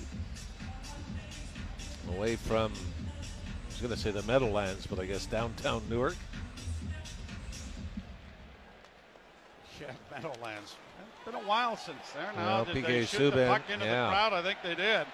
Away 2.16 2.36
from, 2.36 2.72
I 2.72 3.68
was 3.68 3.80
going 3.80 3.92
to 3.92 3.98
say 3.98 4.12
the 4.12 4.22
Meadowlands, 4.22 4.86
but 4.86 5.00
I 5.00 5.06
guess 5.06 5.26
downtown 5.26 5.82
Newark. 5.90 6.14
Yeah, 9.80 9.90
Meadowlands. 10.12 10.76
It's 11.16 11.24
been 11.24 11.34
a 11.34 11.48
while 11.48 11.76
since 11.76 12.10
there. 12.14 12.30
Now 12.36 12.62
Well, 12.62 12.64
did 12.66 12.76
PK 12.76 12.86
they 12.86 13.04
shoot 13.06 13.34
the 13.34 13.46
puck 13.46 13.62
into 13.68 13.84
yeah. 13.86 14.04
the 14.04 14.10
crowd? 14.10 14.32
I 14.34 14.42
think 14.42 14.58
they 14.62 14.76
did. 14.76 15.04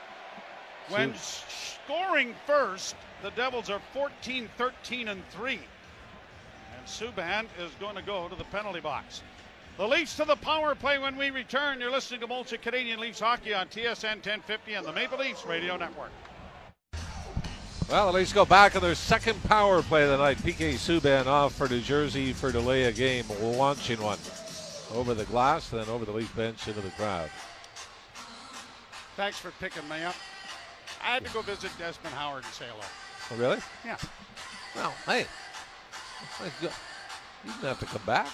When 0.90 1.14
scoring 1.14 2.34
first, 2.46 2.94
the 3.22 3.30
Devils 3.30 3.70
are 3.70 3.80
14, 3.94 4.50
13, 4.58 5.08
and 5.08 5.26
3. 5.30 5.58
Subban 6.88 7.44
is 7.60 7.70
going 7.78 7.96
to 7.96 8.02
go 8.02 8.28
to 8.28 8.34
the 8.34 8.44
penalty 8.44 8.80
box. 8.80 9.22
The 9.76 9.86
Leafs 9.86 10.16
to 10.16 10.24
the 10.24 10.36
power 10.36 10.74
play 10.74 10.98
when 10.98 11.16
we 11.16 11.30
return. 11.30 11.80
You're 11.80 11.92
listening 11.92 12.20
to 12.20 12.26
Molson 12.26 12.60
Canadian 12.60 12.98
Leafs 12.98 13.20
Hockey 13.20 13.54
on 13.54 13.68
TSN 13.68 14.16
1050 14.16 14.74
and 14.74 14.86
the 14.86 14.92
Maple 14.92 15.18
Leafs 15.18 15.46
Radio 15.46 15.76
Network. 15.76 16.10
Well, 17.88 18.06
the 18.06 18.18
Leafs 18.18 18.32
go 18.32 18.44
back 18.44 18.74
on 18.74 18.82
their 18.82 18.94
second 18.94 19.42
power 19.44 19.82
play 19.82 20.02
of 20.02 20.10
the 20.10 20.18
night. 20.18 20.38
PK 20.38 20.74
Subban 20.74 21.26
off 21.26 21.54
for 21.54 21.68
New 21.68 21.80
Jersey 21.80 22.32
for 22.32 22.50
delay 22.50 22.84
a 22.84 22.92
game, 22.92 23.24
launching 23.40 24.00
one 24.02 24.18
over 24.94 25.14
the 25.14 25.24
glass, 25.26 25.68
then 25.68 25.88
over 25.88 26.04
the 26.04 26.12
Leaf 26.12 26.34
bench 26.34 26.66
into 26.66 26.80
the 26.80 26.90
crowd. 26.90 27.30
Thanks 29.16 29.38
for 29.38 29.52
picking 29.60 29.88
me 29.88 30.02
up. 30.02 30.14
I 31.02 31.14
had 31.14 31.24
to 31.24 31.32
go 31.32 31.42
visit 31.42 31.70
Desmond 31.78 32.14
Howard 32.14 32.44
and 32.44 32.52
say 32.52 32.64
hello. 32.68 32.84
Oh, 33.30 33.36
really? 33.36 33.62
Yeah. 33.84 33.96
Well, 34.74 34.92
hey, 35.06 35.26
Uh, 36.40 36.44
you 37.44 37.52
didn't 37.52 37.68
have 37.68 37.78
to 37.80 37.86
come 37.86 38.02
back. 38.04 38.28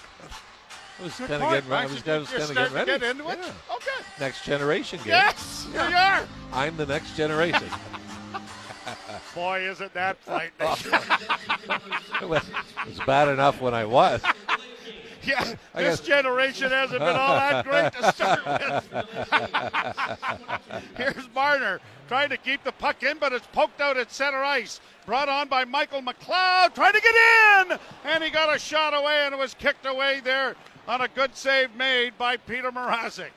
I 0.99 1.03
was 1.03 1.13
kind 1.15 1.33
of 1.33 1.41
getting 1.51 1.69
ready. 1.69 1.83
I 1.83 1.85
was 1.85 1.97
Actually, 1.97 2.25
just 2.25 2.31
you're 2.31 2.39
kind 2.39 2.49
of 2.49 2.55
getting 2.55 2.73
ready. 2.73 2.91
to 2.93 2.99
get 2.99 3.11
into 3.11 3.29
it? 3.29 3.39
Yeah. 3.41 3.75
Okay. 3.75 4.03
Next 4.19 4.43
generation 4.45 4.97
game. 4.99 5.07
Yes, 5.09 5.67
here 5.71 5.89
you 5.89 5.95
are. 5.95 6.27
I'm 6.53 6.75
the 6.77 6.85
next 6.85 7.15
generation. 7.15 7.67
Boy, 9.35 9.67
isn't 9.69 9.93
that 9.93 10.17
frightening. 10.23 10.51
it 12.21 12.29
was 12.29 12.43
bad 13.05 13.27
enough 13.27 13.59
when 13.61 13.73
I 13.73 13.85
was. 13.85 14.21
Yeah, 15.23 15.55
I 15.73 15.83
this 15.83 15.99
guess- 15.99 16.07
generation 16.07 16.69
hasn't 16.71 16.99
been 16.99 17.15
all 17.15 17.35
that 17.35 17.65
great 17.65 17.91
to 17.93 18.11
start 18.11 18.45
with. 18.45 18.83
Here's 20.97 21.27
Marner 21.33 21.79
trying 22.07 22.29
to 22.29 22.37
keep 22.37 22.63
the 22.63 22.71
puck 22.71 23.03
in, 23.03 23.17
but 23.17 23.33
it's 23.33 23.47
poked 23.47 23.81
out 23.81 23.97
at 23.97 24.11
center 24.11 24.43
ice. 24.43 24.79
Brought 25.05 25.29
on 25.29 25.47
by 25.47 25.65
Michael 25.65 26.01
McLeod, 26.01 26.73
trying 26.73 26.93
to 26.93 27.01
get 27.01 27.15
in, 27.15 27.79
and 28.05 28.23
he 28.23 28.29
got 28.29 28.55
a 28.55 28.59
shot 28.59 28.93
away 28.93 29.25
and 29.25 29.33
it 29.33 29.37
was 29.37 29.53
kicked 29.53 29.85
away 29.85 30.21
there 30.23 30.55
on 30.87 31.01
a 31.01 31.07
good 31.07 31.35
save 31.35 31.75
made 31.75 32.17
by 32.17 32.37
Peter 32.37 32.71
Mrazek. 32.71 33.31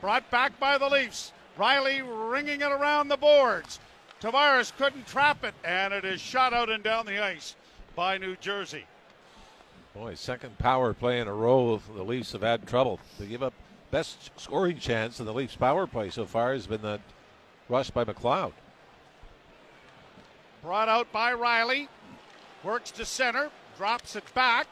Brought 0.00 0.30
back 0.30 0.58
by 0.58 0.78
the 0.78 0.88
Leafs. 0.88 1.32
Rielly 1.58 2.02
ringing 2.30 2.60
it 2.60 2.72
around 2.72 3.08
the 3.08 3.16
boards. 3.16 3.78
Tavares 4.20 4.72
couldn't 4.76 5.06
trap 5.06 5.44
it, 5.44 5.54
and 5.64 5.92
it 5.92 6.04
is 6.04 6.20
shot 6.20 6.54
out 6.54 6.70
and 6.70 6.82
down 6.82 7.06
the 7.06 7.22
ice 7.22 7.56
by 7.94 8.18
New 8.18 8.36
Jersey. 8.36 8.86
Boy, 9.94 10.14
second 10.14 10.56
power 10.58 10.94
play 10.94 11.20
in 11.20 11.28
a 11.28 11.34
row. 11.34 11.80
The 11.94 12.02
Leafs 12.02 12.32
have 12.32 12.42
had 12.42 12.66
trouble. 12.66 12.98
They 13.18 13.26
give 13.26 13.42
up 13.42 13.52
best 13.90 14.30
scoring 14.40 14.78
chance 14.78 15.20
in 15.20 15.26
the 15.26 15.34
Leafs 15.34 15.54
power 15.54 15.86
play 15.86 16.08
so 16.08 16.24
far 16.24 16.54
has 16.54 16.66
been 16.66 16.80
that 16.80 17.00
rush 17.68 17.90
by 17.90 18.04
McLeod. 18.04 18.52
Brought 20.62 20.88
out 20.88 21.10
by 21.12 21.32
Rielly. 21.32 21.88
Works 22.62 22.90
to 22.92 23.04
center. 23.04 23.50
Drops 23.76 24.16
it 24.16 24.24
back. 24.34 24.66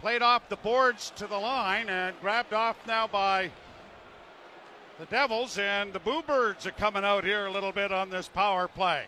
Played 0.00 0.22
off 0.22 0.48
the 0.48 0.56
boards 0.56 1.12
to 1.16 1.26
the 1.26 1.38
line 1.38 1.88
and 1.88 2.18
grabbed 2.20 2.52
off 2.52 2.76
now 2.86 3.06
by 3.06 3.50
the 4.98 5.06
Devils. 5.06 5.58
And 5.58 5.92
the 5.92 6.00
Boo 6.00 6.22
Birds 6.22 6.66
are 6.66 6.72
coming 6.72 7.04
out 7.04 7.24
here 7.24 7.46
a 7.46 7.52
little 7.52 7.72
bit 7.72 7.92
on 7.92 8.10
this 8.10 8.28
power 8.28 8.66
play. 8.66 9.04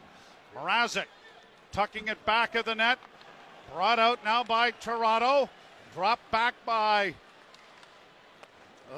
Mrazek 0.56 1.06
tucking 1.72 2.08
it 2.08 2.24
back 2.24 2.54
of 2.54 2.66
the 2.66 2.74
net. 2.74 2.98
Brought 3.72 3.98
out 3.98 4.24
now 4.24 4.44
by 4.44 4.70
Toronto. 4.72 5.48
Dropped 5.94 6.30
back 6.30 6.54
by 6.64 7.14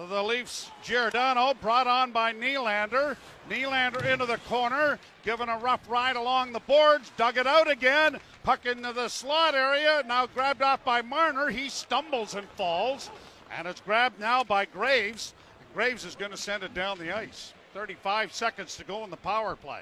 the 0.09 0.23
Leafs, 0.23 0.71
Giordano, 0.83 1.55
brought 1.55 1.87
on 1.87 2.11
by 2.11 2.33
Nylander. 2.33 3.17
Nylander 3.49 4.05
into 4.05 4.27
the 4.27 4.39
corner, 4.49 4.99
given 5.25 5.49
a 5.49 5.59
rough 5.59 5.89
ride 5.89 6.17
along 6.17 6.53
the 6.53 6.61
boards, 6.61 7.13
dug 7.17 7.37
it 7.37 7.47
out 7.47 7.71
again. 7.71 8.19
Puck 8.43 8.67
into 8.67 8.93
the 8.93 9.09
slot 9.09 9.55
area, 9.55 10.03
now 10.07 10.27
grabbed 10.27 10.63
off 10.63 10.85
by 10.85 11.03
Marner. 11.03 11.49
He 11.49 11.69
stumbles 11.69 12.35
and 12.35 12.49
falls, 12.51 13.11
and 13.57 13.69
it's 13.69 13.81
grabbed 13.81 14.19
now 14.19 14.43
by 14.43 14.65
Graves. 14.65 15.35
Graves 15.75 16.05
is 16.05 16.15
going 16.15 16.31
to 16.31 16.37
send 16.37 16.63
it 16.63 16.75
down 16.75 16.99
the 16.99 17.17
ice. 17.17 17.53
35 17.73 18.33
seconds 18.33 18.77
to 18.77 18.85
go 18.85 19.05
in 19.05 19.11
the 19.11 19.17
power 19.17 19.57
play. 19.57 19.81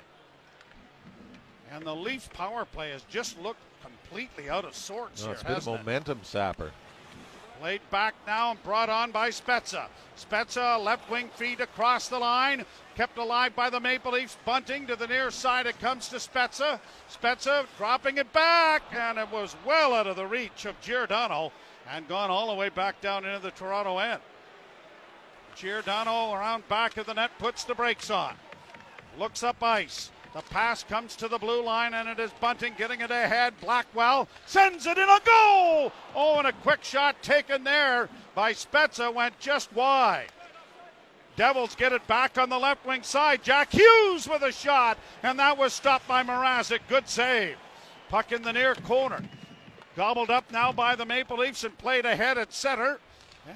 And 1.71 1.85
the 1.85 1.95
Leafs 1.95 2.29
power 2.33 2.65
play 2.65 2.91
has 2.91 3.03
just 3.09 3.41
looked 3.41 3.61
completely 3.83 4.51
out 4.51 4.65
of 4.65 4.75
sorts 4.75 5.25
No, 5.25 5.33
it's 5.33 5.43
been 5.43 5.57
a 5.57 5.65
momentum 5.65 6.21
sapper. 6.23 6.71
Played 7.63 7.91
back 7.93 8.15
now 8.27 8.51
and 8.51 8.63
brought 8.65 8.89
on 8.89 9.13
by 9.13 9.29
Spezza. 9.29 9.87
Spezza, 10.17 10.83
left 10.83 11.09
wing 11.09 11.31
feed 11.37 11.61
across 11.61 12.09
the 12.09 12.19
line. 12.19 12.65
Kept 12.97 13.17
alive 13.19 13.55
by 13.55 13.71
the 13.71 13.79
Maple 13.79 14.11
Leafs. 14.11 14.37
Bunting 14.45 14.85
to 14.89 14.97
the 14.97 15.07
near 15.07 15.31
side. 15.31 15.69
It 15.69 15.79
comes 15.79 16.09
to 16.09 16.17
Spezza. 16.17 16.81
Spezza 17.09 17.67
dropping 17.79 18.17
it 18.17 18.33
back, 18.33 18.83
and 18.93 19.17
it 19.17 19.31
was 19.31 19.55
well 19.65 19.95
out 19.95 20.09
of 20.09 20.17
the 20.17 20.27
reach 20.27 20.65
of 20.65 20.81
Giordano 20.81 21.53
and 21.89 22.09
gone 22.09 22.33
all 22.33 22.49
the 22.49 22.57
way 22.57 22.69
back 22.69 23.01
down 23.01 23.25
into 23.25 23.39
the 23.39 23.53
Toronto 23.53 23.99
end. 23.99 24.21
Giordano 25.55 26.33
around 26.33 26.69
back 26.69 26.97
of 26.97 27.07
the 27.07 27.15
net 27.15 27.31
puts 27.39 27.63
the 27.63 27.77
brakes 27.77 28.11
on. 28.11 28.35
Looks 29.17 29.45
up 29.45 29.63
ice. 29.63 30.11
The 30.35 30.43
pass 30.43 30.83
comes 30.83 31.15
to 31.17 31.29
the 31.29 31.37
blue 31.37 31.63
line, 31.63 31.93
and 31.93 32.09
it 32.09 32.19
is 32.19 32.31
Bunting 32.41 32.75
getting 32.79 33.03
it 33.03 33.11
ahead. 33.11 33.53
Blackwell 33.61 34.29
sends 34.47 34.87
it 34.87 34.97
in 34.97 35.09
a 35.09 35.21
goal. 35.25 35.93
Oh, 36.15 36.37
and 36.39 36.47
a 36.47 36.53
quick 36.53 36.83
shot 36.83 37.23
taken 37.23 37.65
there 37.65 38.09
by 38.35 38.55
Spezza 38.55 39.13
went 39.13 39.39
just 39.39 39.73
wide. 39.75 40.29
Devils 41.37 41.75
get 41.75 41.93
it 41.93 42.07
back 42.07 42.39
on 42.39 42.49
the 42.49 42.59
left 42.59 42.87
wing 42.87 43.03
side. 43.03 43.43
Jack 43.43 43.73
Hughes 43.73 44.27
with 44.27 44.43
a 44.43 44.53
shot, 44.53 44.97
and 45.23 45.39
that 45.39 45.59
was 45.59 45.75
stopped 45.75 46.09
by 46.09 46.23
Mrazek. 46.23 46.81
Good 46.89 47.09
save. 47.09 47.57
Puck 48.09 48.33
in 48.33 48.43
the 48.43 48.53
near 48.53 48.75
corner. 48.75 49.23
Gobbled 49.97 50.31
up 50.31 50.51
now 50.51 50.73
by 50.73 50.97
the 50.97 51.05
Maple 51.05 51.39
Leafs 51.39 51.65
and 51.65 51.77
played 51.77 52.07
ahead 52.07 52.39
at 52.39 52.55
center. 52.55 52.99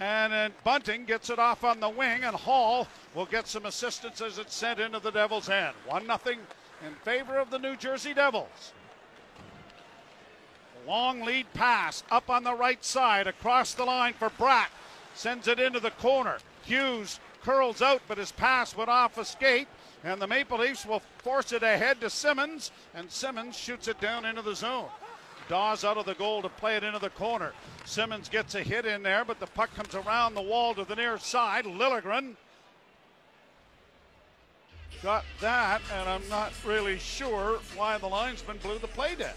And 0.00 0.52
Bunting 0.64 1.04
gets 1.04 1.30
it 1.30 1.38
off 1.38 1.64
on 1.64 1.80
the 1.80 1.88
wing, 1.88 2.24
and 2.24 2.34
Holl 2.34 2.88
will 3.14 3.26
get 3.26 3.46
some 3.46 3.66
assistance 3.66 4.20
as 4.20 4.38
it's 4.38 4.54
sent 4.54 4.80
into 4.80 4.98
the 4.98 5.12
Devils' 5.12 5.48
end. 5.48 5.74
1 5.86 6.06
0 6.06 6.18
in 6.84 6.94
favor 7.04 7.38
of 7.38 7.50
the 7.50 7.58
New 7.58 7.76
Jersey 7.76 8.14
Devils. 8.14 8.72
Long 10.86 11.22
lead 11.22 11.46
pass 11.52 12.04
up 12.10 12.30
on 12.30 12.44
the 12.44 12.54
right 12.54 12.84
side 12.84 13.26
across 13.26 13.74
the 13.74 13.84
line 13.84 14.14
for 14.14 14.30
Bratt. 14.30 14.68
Sends 15.14 15.48
it 15.48 15.58
into 15.58 15.80
the 15.80 15.90
corner. 15.92 16.38
Hughes 16.62 17.18
curls 17.42 17.82
out, 17.82 18.02
but 18.06 18.18
his 18.18 18.32
pass 18.32 18.76
went 18.76 18.90
off 18.90 19.18
a 19.18 19.24
skate. 19.24 19.68
And 20.04 20.20
the 20.20 20.26
Maple 20.26 20.58
Leafs 20.58 20.86
will 20.86 21.02
force 21.18 21.52
it 21.52 21.62
ahead 21.62 22.00
to 22.00 22.10
Simmonds, 22.10 22.70
and 22.94 23.10
Simmonds 23.10 23.56
shoots 23.56 23.88
it 23.88 24.00
down 24.00 24.24
into 24.24 24.42
the 24.42 24.54
zone. 24.54 24.88
Daws 25.48 25.84
out 25.84 25.96
of 25.96 26.06
the 26.06 26.14
goal 26.14 26.42
to 26.42 26.48
play 26.48 26.76
it 26.76 26.84
into 26.84 26.98
the 26.98 27.10
corner. 27.10 27.52
Simmonds 27.84 28.28
gets 28.28 28.54
a 28.54 28.62
hit 28.62 28.84
in 28.84 29.02
there, 29.02 29.24
but 29.24 29.40
the 29.40 29.46
puck 29.46 29.74
comes 29.74 29.94
around 29.94 30.34
the 30.34 30.42
wall 30.42 30.74
to 30.74 30.84
the 30.84 30.96
near 30.96 31.18
side. 31.18 31.64
Liljegren 31.64 32.36
got 35.06 35.24
that, 35.40 35.80
and 35.94 36.08
I'm 36.08 36.28
not 36.28 36.52
really 36.64 36.98
sure 36.98 37.60
why 37.76 37.96
the 37.96 38.08
linesman 38.08 38.56
blew 38.60 38.76
the 38.80 38.88
play 38.88 39.14
dead. 39.14 39.36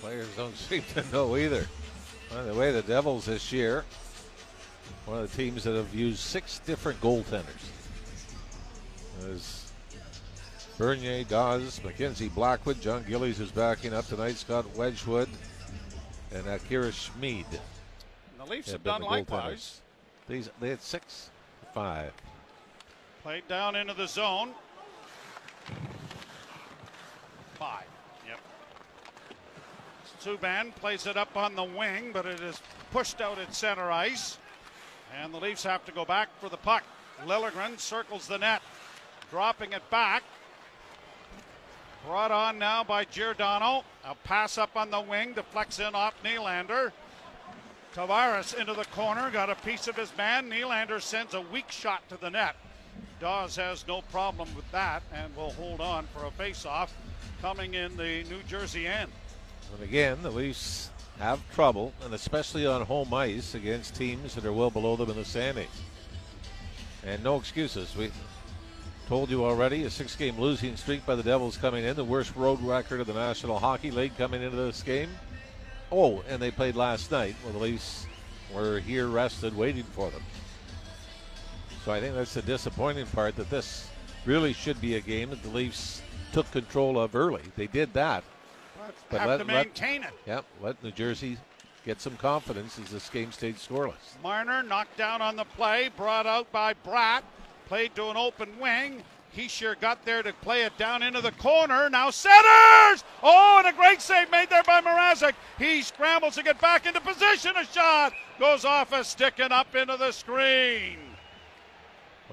Players 0.00 0.28
don't 0.34 0.56
seem 0.56 0.82
to 0.94 1.04
know 1.12 1.36
either. 1.36 1.66
By 2.30 2.42
the 2.44 2.54
way, 2.54 2.72
the 2.72 2.80
Devils 2.80 3.26
this 3.26 3.52
year, 3.52 3.84
one 5.04 5.18
of 5.18 5.30
the 5.30 5.36
teams 5.36 5.62
that 5.64 5.76
have 5.76 5.94
used 5.94 6.20
six 6.20 6.60
different 6.60 6.98
goaltenders. 7.02 7.44
There's 9.20 9.70
Bernier, 10.78 11.24
Daws, 11.24 11.82
Mackenzie 11.84 12.30
Blackwood, 12.30 12.80
John 12.80 13.04
Gillies 13.06 13.36
who's 13.36 13.50
backing 13.50 13.92
up 13.92 14.06
tonight, 14.06 14.36
Scott 14.36 14.64
Wedgewood, 14.74 15.28
and 16.32 16.46
Akira 16.46 16.92
Schmid. 16.92 17.44
And 17.50 17.60
the 18.38 18.50
Leafs 18.50 18.68
have 18.68 18.76
have 18.76 18.84
done 18.84 19.02
the 19.02 19.06
likewise. 19.06 19.82
These 20.30 20.48
they 20.62 20.70
had 20.70 20.80
six, 20.80 21.28
five. 21.74 22.10
Played 23.24 23.48
down 23.48 23.74
into 23.74 23.94
the 23.94 24.06
zone. 24.06 24.50
Five. 27.54 27.86
Yep. 28.28 28.38
Subban 30.20 30.74
plays 30.74 31.06
it 31.06 31.16
up 31.16 31.34
on 31.34 31.56
the 31.56 31.64
wing, 31.64 32.10
but 32.12 32.26
it 32.26 32.40
is 32.40 32.60
pushed 32.92 33.22
out 33.22 33.38
at 33.38 33.54
center 33.54 33.90
ice. 33.90 34.36
And 35.18 35.32
the 35.32 35.38
Leafs 35.38 35.62
have 35.62 35.86
to 35.86 35.92
go 35.92 36.04
back 36.04 36.28
for 36.38 36.50
the 36.50 36.58
puck. 36.58 36.82
Liljegren 37.24 37.80
circles 37.80 38.28
the 38.28 38.36
net, 38.36 38.60
dropping 39.30 39.72
it 39.72 39.88
back. 39.88 40.22
Brought 42.06 42.30
on 42.30 42.58
now 42.58 42.84
by 42.84 43.06
Giordano. 43.06 43.84
A 44.04 44.14
pass 44.16 44.58
up 44.58 44.76
on 44.76 44.90
the 44.90 45.00
wing, 45.00 45.32
deflects 45.32 45.80
in 45.80 45.94
off 45.94 46.12
Nylander. 46.22 46.92
Tavares 47.94 48.54
into 48.54 48.74
the 48.74 48.84
corner, 48.86 49.30
got 49.30 49.48
a 49.48 49.54
piece 49.54 49.88
of 49.88 49.96
his 49.96 50.14
man. 50.14 50.50
Nylander 50.50 51.00
sends 51.00 51.32
a 51.32 51.40
weak 51.40 51.70
shot 51.70 52.06
to 52.10 52.18
the 52.18 52.28
net. 52.28 52.54
Daws 53.24 53.56
has 53.56 53.86
no 53.88 54.02
problem 54.12 54.54
with 54.54 54.70
that 54.70 55.02
and 55.14 55.34
will 55.34 55.52
hold 55.52 55.80
on 55.80 56.06
for 56.14 56.26
a 56.26 56.30
face-off 56.32 56.92
coming 57.40 57.72
in 57.72 57.96
the 57.96 58.22
New 58.24 58.42
Jersey 58.46 58.86
end. 58.86 59.10
And 59.72 59.82
again, 59.82 60.18
the 60.22 60.30
Leafs 60.30 60.90
have 61.18 61.40
trouble, 61.54 61.94
and 62.04 62.12
especially 62.12 62.66
on 62.66 62.82
home 62.82 63.14
ice 63.14 63.54
against 63.54 63.96
teams 63.96 64.34
that 64.34 64.44
are 64.44 64.52
well 64.52 64.68
below 64.68 64.94
them 64.96 65.08
in 65.08 65.16
the 65.16 65.24
standings. 65.24 65.70
And 67.02 67.24
no 67.24 67.36
excuses. 67.36 67.96
We 67.96 68.10
told 69.08 69.30
you 69.30 69.42
already 69.42 69.84
a 69.84 69.90
six 69.90 70.14
game 70.14 70.38
losing 70.38 70.76
streak 70.76 71.06
by 71.06 71.14
the 71.14 71.22
Devils 71.22 71.56
coming 71.56 71.86
in, 71.86 71.96
the 71.96 72.04
worst 72.04 72.36
road 72.36 72.60
record 72.60 73.00
of 73.00 73.06
the 73.06 73.14
National 73.14 73.58
Hockey 73.58 73.90
League 73.90 74.18
coming 74.18 74.42
into 74.42 74.58
this 74.58 74.82
game. 74.82 75.08
Oh, 75.90 76.22
and 76.28 76.42
they 76.42 76.50
played 76.50 76.76
last 76.76 77.10
night. 77.10 77.36
Well, 77.42 77.54
the 77.54 77.58
Leafs 77.58 78.04
were 78.54 78.80
here 78.80 79.06
rested, 79.06 79.56
waiting 79.56 79.84
for 79.84 80.10
them. 80.10 80.20
So 81.84 81.92
I 81.92 82.00
think 82.00 82.14
that's 82.14 82.32
the 82.32 82.42
disappointing 82.42 83.06
part 83.08 83.36
that 83.36 83.50
this 83.50 83.88
really 84.24 84.54
should 84.54 84.80
be 84.80 84.94
a 84.94 85.00
game 85.00 85.30
that 85.30 85.42
the 85.42 85.50
Leafs 85.50 86.00
took 86.32 86.50
control 86.50 86.98
of 86.98 87.14
early. 87.14 87.42
They 87.56 87.66
did 87.66 87.92
that. 87.92 88.24
But 89.10 89.20
have 89.20 89.28
let- 89.28 89.36
to 89.38 89.44
let- 89.44 89.66
maintain 89.66 90.02
it. 90.02 90.12
Yep, 90.26 90.44
let 90.62 90.82
New 90.82 90.90
Jersey 90.92 91.36
get 91.84 92.00
some 92.00 92.16
confidence 92.16 92.78
as 92.78 92.90
this 92.90 93.10
game 93.10 93.32
stayed 93.32 93.56
scoreless. 93.56 94.20
Marner 94.22 94.62
knocked 94.62 94.96
down 94.96 95.20
on 95.20 95.36
the 95.36 95.44
play, 95.44 95.90
brought 95.94 96.26
out 96.26 96.50
by 96.50 96.72
Bratt, 96.86 97.22
played 97.68 97.94
to 97.96 98.08
an 98.08 98.16
open 98.16 98.58
wing. 98.58 99.02
He 99.30 99.48
sure 99.48 99.74
got 99.74 100.04
there 100.06 100.22
to 100.22 100.32
play 100.32 100.62
it 100.62 100.78
down 100.78 101.02
into 101.02 101.20
the 101.20 101.32
corner. 101.32 101.90
Now 101.90 102.10
centers! 102.10 103.04
Oh, 103.22 103.56
and 103.58 103.66
a 103.66 103.72
great 103.76 104.00
save 104.00 104.30
made 104.30 104.48
there 104.48 104.62
by 104.62 104.80
Mrazek. 104.80 105.34
He 105.58 105.82
scrambles 105.82 106.36
to 106.36 106.42
get 106.42 106.60
back 106.60 106.86
into 106.86 107.00
position. 107.00 107.56
A 107.56 107.64
shot 107.66 108.14
goes 108.38 108.64
off 108.64 108.92
a 108.92 109.04
stick 109.04 109.34
and 109.38 109.52
up 109.52 109.74
into 109.74 109.96
the 109.96 110.12
screen. 110.12 111.03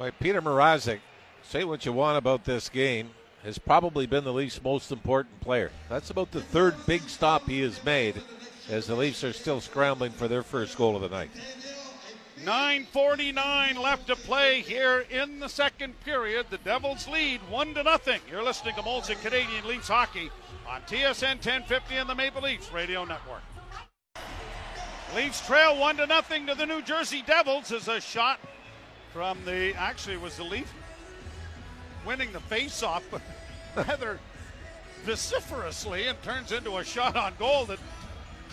Boy, 0.02 0.10
Peter 0.20 0.42
Mrazek, 0.42 1.00
say 1.44 1.64
what 1.64 1.86
you 1.86 1.94
want 1.94 2.18
about 2.18 2.44
this 2.44 2.70
game, 2.70 3.12
has 3.44 3.60
probably 3.60 4.08
been 4.08 4.24
the 4.24 4.34
Leafs' 4.34 4.60
most 4.64 4.92
important 4.92 5.40
player. 5.42 5.70
That's 5.90 6.10
about 6.10 6.32
the 6.32 6.42
third 6.42 6.74
big 6.88 7.08
stop 7.08 7.48
he 7.48 7.62
has 7.62 7.86
made, 7.86 8.20
as 8.68 8.88
the 8.88 8.96
Leafs 8.96 9.24
are 9.24 9.32
still 9.32 9.62
scrambling 9.62 10.12
for 10.12 10.28
their 10.28 10.42
first 10.42 10.76
goal 10.76 10.96
of 10.96 11.04
the 11.04 11.10
night. 11.10 11.30
9:49 12.44 13.78
left 13.78 14.08
to 14.08 14.16
play 14.16 14.62
here 14.62 15.06
in 15.12 15.40
the 15.40 15.48
second 15.48 16.00
period. 16.04 16.48
The 16.50 16.58
Devils 16.58 17.08
lead 17.08 17.40
one 17.48 17.76
to 17.76 17.84
nothing. 17.84 18.22
You're 18.28 18.42
listening 18.42 18.74
to 18.78 18.82
Molson 18.82 19.22
Canadian 19.22 19.68
Leafs 19.68 19.88
hockey 19.88 20.32
on 20.68 20.82
TSN 20.88 21.38
1050 21.42 21.98
and 21.98 22.10
the 22.10 22.16
Maple 22.16 22.42
Leafs 22.42 22.72
Radio 22.72 23.06
Network. 23.06 23.44
Leafs 25.16 25.46
trail 25.46 25.78
one 25.78 25.98
to 25.98 26.08
nothing 26.08 26.48
to 26.48 26.56
the 26.56 26.66
New 26.66 26.82
Jersey 26.82 27.22
Devils 27.22 27.72
as 27.72 27.88
a 27.88 28.02
shot 28.02 28.40
from 29.14 29.38
the 29.46 29.74
actually 29.76 30.18
was 30.18 30.38
the 30.38 30.44
Leaf 30.44 30.72
winning 32.06 32.32
the 32.32 32.40
face-off, 32.40 33.04
but 33.12 33.22
rather 33.88 34.20
vociferously 35.04 36.08
and 36.08 36.22
turns 36.24 36.52
into 36.52 36.78
a 36.78 36.84
shot 36.84 37.16
on 37.16 37.34
goal 37.38 37.66
that. 37.66 37.80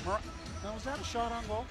Now 0.05 0.75
was 0.75 0.85
that 0.85 1.01
a 1.01 1.05
shot 1.05 1.33
on 1.33 1.47
goal? 1.47 1.67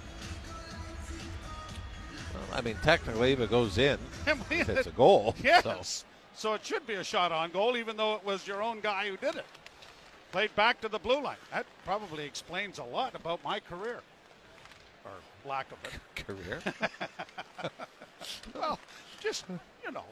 Well, 2.34 2.44
I 2.54 2.62
mean, 2.62 2.78
technically, 2.84 3.32
if 3.32 3.40
it 3.40 3.50
goes 3.50 3.78
in, 3.78 3.98
it's 4.50 4.88
a 4.88 4.92
goal. 4.98 5.36
Yes. 5.44 5.64
So. 5.64 6.06
so 6.36 6.54
it 6.54 6.66
should 6.66 6.86
be 6.86 6.96
a 6.96 7.04
shot 7.04 7.32
on 7.32 7.52
goal, 7.52 7.78
even 7.78 7.98
though 7.98 8.16
it 8.16 8.26
was 8.26 8.48
your 8.48 8.62
own 8.62 8.80
guy 8.80 9.10
who 9.10 9.18
did 9.18 9.36
it. 9.36 9.46
Played 10.32 10.56
back 10.56 10.82
to 10.82 10.90
the 10.90 11.00
blue 11.00 11.22
line. 11.22 11.38
That 11.52 11.66
probably 11.86 12.26
explains 12.26 12.80
a 12.80 12.84
lot 12.84 13.16
about 13.16 13.44
my 13.44 13.60
career. 13.60 14.02
Or 15.06 15.12
lack 15.50 15.68
of 15.72 15.78
it. 15.86 16.26
Career? 16.26 16.62
Well, 18.54 18.80
just, 19.22 19.46
you 19.86 19.92
know, 19.92 20.04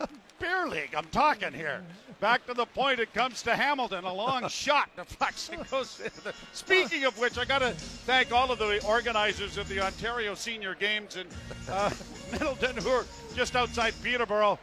beer 0.38 0.68
league. 0.68 0.94
I'm 0.96 1.06
talking 1.06 1.52
here. 1.52 1.82
Back 2.20 2.46
to 2.46 2.54
the 2.54 2.66
point. 2.66 3.00
It 3.00 3.12
comes 3.14 3.42
to 3.42 3.54
Hamilton. 3.54 4.04
A 4.04 4.12
long 4.12 4.48
shot 4.48 4.90
deflects 4.96 5.48
and 5.48 5.68
goes. 5.70 5.96
The, 5.96 6.32
speaking 6.52 7.04
of 7.04 7.18
which, 7.18 7.38
I 7.38 7.44
got 7.44 7.60
to 7.60 7.70
thank 7.70 8.32
all 8.32 8.50
of 8.52 8.58
the 8.58 8.84
organizers 8.86 9.58
of 9.58 9.68
the 9.68 9.80
Ontario 9.80 10.34
Senior 10.34 10.74
Games 10.74 11.16
in 11.16 11.26
uh, 11.70 11.90
Middleton, 12.32 12.76
who 12.76 12.90
are 12.90 13.06
just 13.34 13.56
outside 13.56 13.94
Peterborough. 14.02 14.58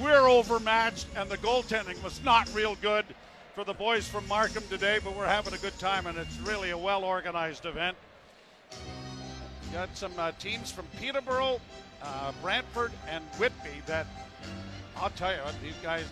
We're 0.00 0.28
overmatched, 0.28 1.06
and 1.16 1.30
the 1.30 1.38
goaltending 1.38 2.02
was 2.02 2.22
not 2.22 2.52
real 2.54 2.76
good 2.82 3.06
for 3.54 3.64
the 3.64 3.72
boys 3.74 4.06
from 4.06 4.26
Markham 4.28 4.62
today. 4.68 4.98
But 5.02 5.16
we're 5.16 5.26
having 5.26 5.54
a 5.54 5.58
good 5.58 5.78
time, 5.78 6.06
and 6.06 6.18
it's 6.18 6.38
really 6.40 6.70
a 6.70 6.78
well 6.78 7.04
organized 7.04 7.66
event. 7.66 7.96
Got 9.72 9.94
some 9.96 10.12
uh, 10.18 10.32
teams 10.32 10.72
from 10.72 10.86
Peterborough, 10.98 11.60
uh, 12.02 12.32
Brantford, 12.42 12.92
and 13.08 13.24
Whitby 13.38 13.82
that 13.86 14.06
I'll 15.00 15.10
tell 15.10 15.32
you, 15.32 15.38
these 15.62 15.74
guys, 15.82 16.04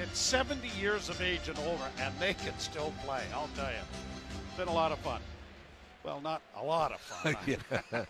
it's 0.00 0.18
70 0.18 0.68
years 0.80 1.08
of 1.08 1.20
age 1.20 1.48
and 1.48 1.56
older, 1.60 1.84
and 2.00 2.12
they 2.18 2.34
can 2.34 2.58
still 2.58 2.92
play. 3.04 3.22
I'll 3.32 3.48
tell 3.54 3.70
you. 3.70 3.78
It's 4.48 4.56
been 4.56 4.68
a 4.68 4.72
lot 4.72 4.90
of 4.90 4.98
fun. 4.98 5.20
Well, 6.02 6.20
not 6.20 6.42
a 6.56 6.62
lot 6.62 6.92
of 6.92 7.00
fun. 7.00 7.36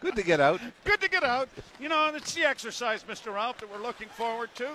Good 0.00 0.16
to 0.16 0.22
get 0.22 0.40
out. 0.40 0.60
Good 0.84 1.00
to 1.00 1.08
get 1.08 1.22
out. 1.22 1.48
You 1.80 1.88
know, 1.88 2.12
it's 2.14 2.34
the 2.34 2.42
exercise, 2.42 3.04
Mr. 3.04 3.32
Ralph, 3.32 3.58
that 3.58 3.70
we're 3.70 3.82
looking 3.82 4.08
forward 4.08 4.50
to. 4.56 4.70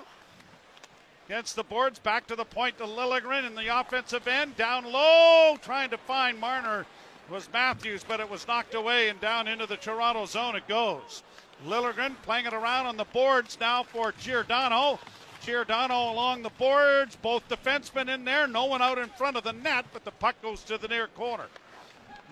Against 1.28 1.58
the 1.58 1.64
boards, 1.64 2.00
back 2.00 2.26
to 2.28 2.38
the 2.38 2.46
point 2.46 2.78
to 2.78 2.86
Liljegren 2.86 3.46
in 3.46 3.54
the 3.54 3.78
offensive 3.78 4.28
end. 4.28 4.56
Down 4.56 4.86
low, 4.90 5.58
trying 5.62 5.90
to 5.90 5.98
find 5.98 6.40
Marner 6.40 6.86
was 7.30 7.50
Matthews, 7.52 8.04
but 8.08 8.20
it 8.20 8.30
was 8.30 8.48
knocked 8.48 8.74
away 8.74 9.10
and 9.10 9.20
down 9.20 9.48
into 9.48 9.66
the 9.66 9.78
Toronto 9.78 10.26
zone 10.26 10.56
it 10.56 10.68
goes. 10.68 11.24
Liljegren 11.66 12.16
playing 12.22 12.46
it 12.46 12.54
around 12.54 12.86
on 12.86 12.98
the 12.98 13.06
boards 13.06 13.58
now 13.60 13.84
for 13.84 14.14
Giordano. 14.20 15.00
Giordano 15.42 16.12
along 16.12 16.42
the 16.42 16.50
boards, 16.52 17.16
both 17.16 17.48
defensemen 17.48 18.14
in 18.14 18.26
there, 18.26 18.48
no 18.48 18.66
one 18.66 18.82
out 18.82 18.98
in 18.98 19.10
front 19.10 19.38
of 19.38 19.44
the 19.44 19.54
net, 19.54 19.86
but 19.94 20.04
the 20.04 20.12
puck 20.12 20.42
goes 20.42 20.64
to 20.64 20.78
the 20.78 20.88
near 20.88 21.08
corner. 21.08 21.48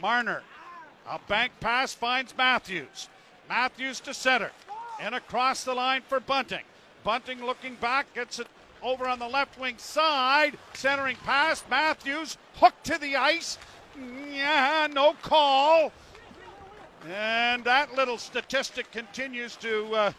Marner, 0.01 0.43
a 1.09 1.19
bank 1.27 1.53
pass 1.59 1.93
finds 1.93 2.35
Matthews. 2.37 3.09
Matthews 3.47 3.99
to 4.01 4.13
center, 4.13 4.51
and 4.99 5.15
across 5.15 5.63
the 5.63 5.73
line 5.73 6.01
for 6.07 6.19
Bunting. 6.19 6.63
Bunting 7.03 7.45
looking 7.45 7.75
back, 7.75 8.13
gets 8.13 8.39
it 8.39 8.47
over 8.81 9.07
on 9.07 9.19
the 9.19 9.27
left 9.27 9.59
wing 9.59 9.77
side, 9.77 10.57
centering 10.73 11.17
pass. 11.17 11.63
Matthews 11.69 12.37
hooked 12.55 12.83
to 12.85 12.97
the 12.97 13.15
ice. 13.15 13.57
Yeah, 13.97 14.87
no 14.91 15.13
call. 15.21 15.91
And 17.07 17.63
that 17.63 17.95
little 17.95 18.17
statistic 18.17 18.91
continues 18.91 19.55
to 19.57 19.93
uh, 19.93 20.11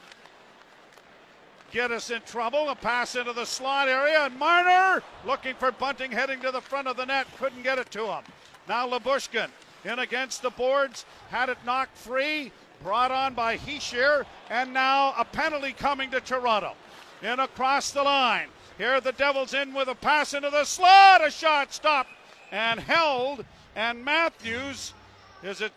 get 1.72 1.90
us 1.90 2.10
in 2.10 2.22
trouble. 2.22 2.68
A 2.68 2.74
pass 2.74 3.16
into 3.16 3.32
the 3.32 3.44
slot 3.44 3.88
area, 3.88 4.20
and 4.20 4.38
Marner 4.38 5.02
looking 5.24 5.54
for 5.56 5.72
Bunting 5.72 6.12
heading 6.12 6.40
to 6.40 6.50
the 6.50 6.60
front 6.60 6.88
of 6.88 6.96
the 6.96 7.06
net. 7.06 7.26
Couldn't 7.38 7.62
get 7.62 7.78
it 7.78 7.90
to 7.92 8.06
him. 8.06 8.22
Now 8.68 8.88
Lyubushkin 8.88 9.48
in 9.86 9.98
against 10.00 10.42
the 10.42 10.50
boards, 10.50 11.06
had 11.30 11.48
it 11.48 11.58
knocked 11.64 11.96
free, 11.96 12.50
brought 12.82 13.10
on 13.10 13.34
by 13.34 13.56
Hischier, 13.56 14.24
and 14.50 14.72
now 14.72 15.14
a 15.16 15.24
penalty 15.24 15.72
coming 15.72 16.10
to 16.10 16.20
Toronto. 16.20 16.74
In 17.22 17.40
across 17.40 17.92
the 17.92 18.02
line. 18.02 18.48
Here 18.76 19.00
the 19.00 19.12
Devils 19.12 19.54
in 19.54 19.72
with 19.72 19.88
a 19.88 19.94
pass 19.94 20.34
into 20.34 20.50
the 20.50 20.64
slot. 20.64 21.26
A 21.26 21.30
shot 21.30 21.72
stopped 21.72 22.10
and 22.52 22.78
held. 22.78 23.44
And 23.76 24.02
Matthews, 24.02 24.94
is 25.42 25.60
it 25.60 25.72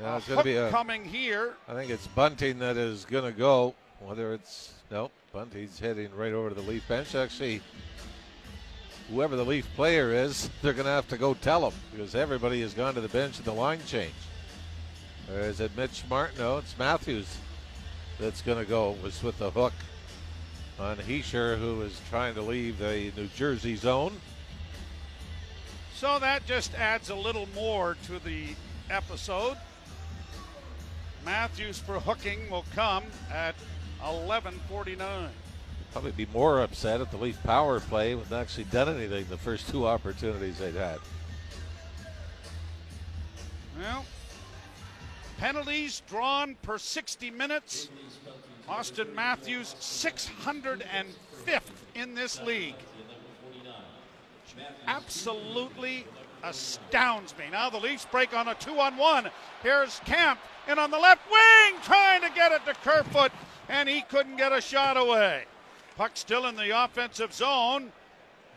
yeah, 0.00 0.16
it's 0.16 0.26
to 0.26 0.42
be 0.44 0.54
a, 0.54 0.70
coming 0.70 1.04
here. 1.04 1.54
I 1.68 1.74
think 1.74 1.90
it's 1.90 2.06
Bunting 2.06 2.60
that 2.60 2.76
is 2.76 3.04
going 3.04 3.24
to 3.24 3.36
go. 3.36 3.74
Whether 3.98 4.32
it's 4.32 4.72
nope, 4.92 5.10
Bunting's 5.32 5.78
heading 5.78 6.08
right 6.16 6.32
over 6.32 6.50
to 6.50 6.54
the 6.54 6.62
Leaf 6.62 6.86
bench. 6.86 7.16
Actually, 7.16 7.60
whoever 9.10 9.34
the 9.34 9.44
Leaf 9.44 9.66
player 9.74 10.12
is, 10.12 10.48
they're 10.62 10.72
going 10.72 10.86
to 10.86 10.92
have 10.92 11.08
to 11.08 11.18
go 11.18 11.34
tell 11.34 11.68
him 11.68 11.76
because 11.90 12.14
everybody 12.14 12.62
has 12.62 12.72
gone 12.74 12.94
to 12.94 13.00
the 13.00 13.08
bench 13.08 13.40
at 13.40 13.44
the 13.44 13.52
line 13.52 13.80
change. 13.86 14.14
Or 15.34 15.40
is 15.40 15.60
it 15.60 15.76
Mitch 15.76 16.04
Marner? 16.08 16.32
No, 16.38 16.58
it's 16.58 16.78
Matthews 16.78 17.36
that's 18.20 18.40
going 18.40 18.58
to 18.58 18.64
go. 18.64 18.96
Was 19.02 19.20
with 19.20 19.36
the 19.38 19.50
hook 19.50 19.74
on 20.78 20.96
Hischier, 20.96 21.58
who 21.58 21.82
is 21.82 22.00
trying 22.08 22.34
to 22.34 22.42
leave 22.42 22.78
the 22.78 23.10
New 23.16 23.26
Jersey 23.36 23.74
zone. 23.74 24.12
So 26.00 26.18
that 26.18 26.46
just 26.46 26.74
adds 26.76 27.10
a 27.10 27.14
little 27.14 27.46
more 27.54 27.98
to 28.06 28.18
the 28.20 28.54
episode. 28.88 29.58
Matthews 31.26 31.78
for 31.78 32.00
hooking 32.00 32.48
will 32.48 32.64
come 32.74 33.04
at 33.30 33.54
11:49. 34.02 35.28
Probably 35.92 36.12
be 36.12 36.24
more 36.32 36.62
upset 36.62 37.02
if 37.02 37.10
the 37.10 37.18
Leaf 37.18 37.36
power 37.42 37.80
play 37.80 38.14
with 38.14 38.32
actually 38.32 38.64
done 38.64 38.88
anything 38.88 39.26
the 39.28 39.36
first 39.36 39.68
two 39.68 39.86
opportunities 39.86 40.56
they'd 40.56 40.74
had. 40.74 41.00
Well, 43.78 44.06
penalties 45.36 46.00
drawn 46.08 46.54
per 46.62 46.78
60 46.78 47.30
minutes. 47.30 47.90
Auston 48.66 49.14
Matthews, 49.14 49.74
605th 49.78 51.60
in 51.94 52.14
this 52.14 52.40
league. 52.40 52.76
Absolutely 54.86 56.06
astounds 56.42 57.36
me. 57.38 57.44
Now 57.50 57.70
the 57.70 57.78
Leafs 57.78 58.06
break 58.10 58.34
on 58.34 58.48
a 58.48 58.54
two 58.54 58.78
on 58.78 58.96
one. 58.96 59.30
Here's 59.62 60.00
Kampf, 60.04 60.40
and 60.66 60.78
on 60.78 60.90
the 60.90 60.98
left 60.98 61.30
wing 61.30 61.80
trying 61.82 62.22
to 62.22 62.30
get 62.34 62.52
it 62.52 62.64
to 62.66 62.74
Kerfoot, 62.74 63.32
and 63.68 63.88
he 63.88 64.02
couldn't 64.02 64.36
get 64.36 64.52
a 64.52 64.60
shot 64.60 64.96
away. 64.96 65.44
Puck 65.96 66.12
still 66.14 66.46
in 66.46 66.56
the 66.56 66.70
offensive 66.84 67.32
zone, 67.32 67.92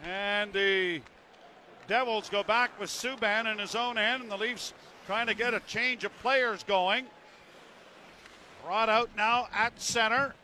and 0.03 0.53
the 0.53 1.01
Devils 1.87 2.29
go 2.29 2.43
back 2.43 2.79
with 2.79 2.89
Subban 2.89 3.51
in 3.51 3.59
his 3.59 3.75
own 3.75 3.97
end, 3.97 4.23
and 4.23 4.31
the 4.31 4.37
Leafs 4.37 4.73
trying 5.05 5.27
to 5.27 5.33
get 5.33 5.53
a 5.53 5.59
change 5.61 6.03
of 6.03 6.17
players 6.19 6.63
going. 6.63 7.05
Brought 8.63 8.87
out 8.87 9.09
now 9.17 9.49
at 9.53 9.81
center 9.81 10.35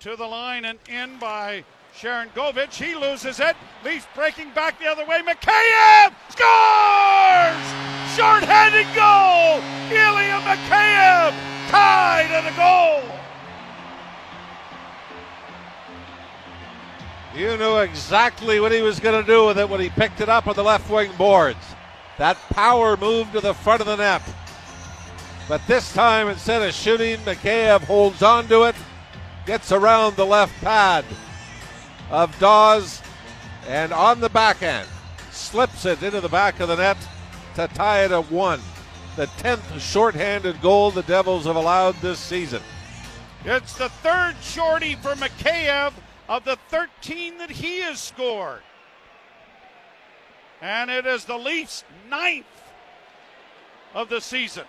to 0.00 0.16
the 0.16 0.26
line 0.26 0.64
and 0.64 0.78
in 0.88 1.18
by 1.18 1.64
Sharangovich, 1.98 2.74
he 2.74 2.94
loses 2.94 3.40
it. 3.40 3.56
Leafs 3.84 4.06
breaking 4.14 4.52
back 4.52 4.78
the 4.78 4.86
other 4.86 5.04
way. 5.04 5.20
Mikheyev 5.20 6.14
scores! 6.28 7.66
Short-handed 8.14 8.86
goal! 8.94 9.58
Ilya 9.90 10.38
Mikheyev 10.46 11.34
tied 11.68 12.30
at 12.30 12.46
a 12.46 12.54
goal. 12.56 13.02
You 17.34 17.56
knew 17.56 17.78
exactly 17.78 18.60
what 18.60 18.70
he 18.70 18.80
was 18.80 19.00
going 19.00 19.20
to 19.20 19.26
do 19.26 19.46
with 19.46 19.58
it 19.58 19.68
when 19.68 19.80
he 19.80 19.90
picked 19.90 20.20
it 20.20 20.28
up 20.28 20.46
on 20.46 20.54
the 20.54 20.62
left 20.62 20.88
wing 20.88 21.10
boards. 21.18 21.58
That 22.16 22.36
power 22.50 22.96
move 22.96 23.32
to 23.32 23.40
the 23.40 23.54
front 23.54 23.80
of 23.80 23.88
the 23.88 23.96
net. 23.96 24.22
But 25.48 25.66
this 25.66 25.92
time, 25.92 26.28
instead 26.28 26.62
of 26.62 26.72
shooting, 26.74 27.18
Mikheyev 27.20 27.82
holds 27.82 28.22
on 28.22 28.46
to 28.46 28.64
it, 28.64 28.76
gets 29.46 29.72
around 29.72 30.14
the 30.14 30.26
left 30.26 30.54
pad 30.60 31.04
of 32.10 32.36
Daws 32.38 33.02
and 33.66 33.92
on 33.92 34.20
the 34.20 34.28
backhand 34.28 34.88
slips 35.30 35.84
it 35.84 36.02
into 36.02 36.20
the 36.20 36.28
back 36.28 36.60
of 36.60 36.68
the 36.68 36.76
net 36.76 36.96
to 37.54 37.68
tie 37.68 38.04
it 38.04 38.12
at 38.12 38.30
one. 38.30 38.60
The 39.16 39.26
10th 39.26 39.80
shorthanded 39.80 40.60
goal 40.62 40.90
the 40.90 41.02
Devils 41.02 41.44
have 41.44 41.56
allowed 41.56 41.96
this 41.96 42.18
season. 42.18 42.62
It's 43.44 43.76
the 43.76 43.88
third 43.88 44.36
shorty 44.40 44.94
for 44.94 45.14
Mikheyev 45.14 45.92
of 46.28 46.44
the 46.44 46.56
13 46.68 47.38
that 47.38 47.50
he 47.50 47.80
has 47.80 48.00
scored. 48.00 48.62
And 50.60 50.90
it 50.90 51.06
is 51.06 51.24
the 51.24 51.36
Leafs' 51.36 51.84
ninth 52.08 52.46
of 53.94 54.08
the 54.08 54.20
season. 54.20 54.64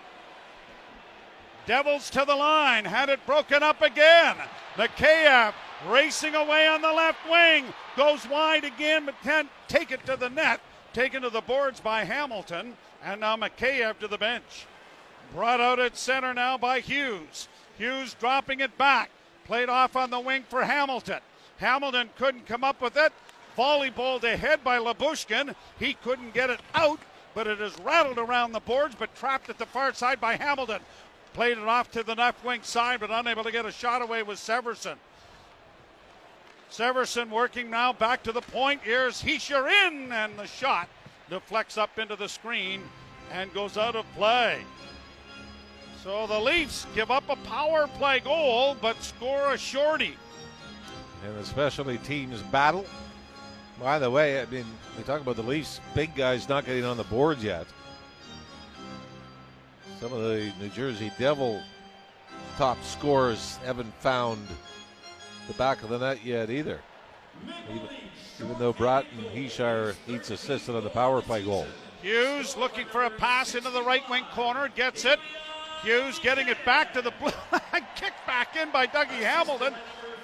Devils 1.66 2.10
to 2.10 2.24
the 2.26 2.34
line, 2.34 2.84
had 2.84 3.08
it 3.08 3.24
broken 3.26 3.62
up 3.62 3.82
again. 3.82 4.36
Mikheyev 4.76 5.52
racing 5.88 6.34
away 6.34 6.66
on 6.66 6.82
the 6.82 6.92
left 6.92 7.28
wing, 7.30 7.66
goes 7.96 8.26
wide 8.28 8.64
again, 8.64 9.06
but 9.06 9.20
can't 9.22 9.48
take 9.68 9.90
it 9.90 10.04
to 10.06 10.16
the 10.16 10.30
net. 10.30 10.60
Taken 10.92 11.22
to 11.22 11.30
the 11.30 11.40
boards 11.40 11.80
by 11.80 12.04
Hamilton, 12.04 12.76
and 13.04 13.20
now 13.20 13.36
McKay 13.36 13.80
after 13.80 14.08
the 14.08 14.18
bench. 14.18 14.66
Brought 15.34 15.60
out 15.60 15.78
at 15.78 15.96
center 15.96 16.34
now 16.34 16.58
by 16.58 16.80
Hughes. 16.80 17.48
Hughes 17.78 18.14
dropping 18.18 18.60
it 18.60 18.76
back. 18.76 19.10
Played 19.44 19.68
off 19.68 19.94
on 19.96 20.10
the 20.10 20.18
wing 20.18 20.44
for 20.48 20.64
Hamilton. 20.64 21.20
Hamilton 21.58 22.10
couldn't 22.16 22.46
come 22.46 22.64
up 22.64 22.80
with 22.80 22.96
it. 22.96 23.12
Volleyballed 23.56 24.24
ahead 24.24 24.64
by 24.64 24.78
Lyubushkin. 24.78 25.54
He 25.78 25.94
couldn't 25.94 26.34
get 26.34 26.50
it 26.50 26.60
out, 26.74 27.00
but 27.34 27.46
it 27.46 27.60
is 27.60 27.78
rattled 27.80 28.18
around 28.18 28.52
the 28.52 28.60
boards, 28.60 28.96
but 28.98 29.14
trapped 29.14 29.50
at 29.50 29.58
the 29.58 29.66
far 29.66 29.94
side 29.94 30.20
by 30.20 30.36
Hamilton. 30.36 30.80
Played 31.32 31.58
it 31.58 31.68
off 31.68 31.90
to 31.92 32.02
the 32.02 32.14
left 32.14 32.44
wing 32.44 32.62
side, 32.62 33.00
but 33.00 33.10
unable 33.10 33.44
to 33.44 33.52
get 33.52 33.66
a 33.66 33.72
shot 33.72 34.02
away 34.02 34.22
with 34.22 34.38
Severson. 34.38 34.96
Severson 36.70 37.30
working 37.30 37.68
now 37.68 37.92
back 37.92 38.22
to 38.22 38.32
the 38.32 38.40
point. 38.40 38.80
Here's 38.82 39.20
Hischier 39.20 39.68
in, 39.86 40.12
and 40.12 40.38
the 40.38 40.46
shot 40.46 40.88
deflects 41.28 41.76
up 41.76 41.98
into 41.98 42.16
the 42.16 42.28
screen 42.28 42.82
and 43.32 43.52
goes 43.52 43.76
out 43.76 43.96
of 43.96 44.04
play. 44.16 44.62
So 46.02 46.26
the 46.26 46.38
Leafs 46.38 46.86
give 46.94 47.10
up 47.10 47.24
a 47.28 47.36
power 47.36 47.86
play 47.86 48.20
goal, 48.20 48.76
but 48.80 49.02
score 49.02 49.52
a 49.52 49.58
shorty. 49.58 50.14
And 51.26 51.36
the 51.36 51.44
specialty 51.44 51.98
teams 51.98 52.40
battle. 52.44 52.86
By 53.80 53.98
the 53.98 54.10
way, 54.10 54.40
I 54.40 54.46
mean, 54.46 54.66
we 54.96 55.02
talk 55.02 55.20
about 55.20 55.36
the 55.36 55.42
Leafs, 55.42 55.80
big 55.94 56.14
guys 56.14 56.48
not 56.48 56.66
getting 56.66 56.84
on 56.84 56.96
the 56.96 57.04
boards 57.04 57.42
yet. 57.42 57.66
Some 60.00 60.12
of 60.12 60.22
the 60.22 60.52
New 60.60 60.68
Jersey 60.68 61.10
Devil 61.18 61.62
top 62.56 62.82
scorers 62.84 63.58
haven't 63.64 63.92
found 64.00 64.46
the 65.50 65.58
back 65.58 65.82
of 65.82 65.88
the 65.88 65.98
net 65.98 66.24
yet 66.24 66.48
either. 66.48 66.80
Even, 67.68 67.88
even 68.38 68.58
though 68.58 68.72
Bratton 68.72 69.24
Hischier 69.34 69.96
each 70.06 70.30
assisted 70.30 70.76
on 70.76 70.84
the 70.84 70.90
power 70.90 71.20
play 71.20 71.42
goal. 71.42 71.66
Hughes 72.02 72.56
looking 72.56 72.86
for 72.86 73.04
a 73.04 73.10
pass 73.10 73.56
into 73.56 73.70
the 73.70 73.82
right 73.82 74.08
wing 74.08 74.24
corner, 74.32 74.68
gets 74.68 75.04
it. 75.04 75.18
Hughes 75.82 76.20
getting 76.20 76.46
it 76.48 76.58
back 76.64 76.92
to 76.94 77.02
the 77.02 77.10
blue 77.20 77.32
line, 77.50 77.86
kicked 77.96 78.24
back 78.26 78.54
in 78.56 78.70
by 78.70 78.86
Dougie 78.86 79.24
Hamilton. 79.24 79.74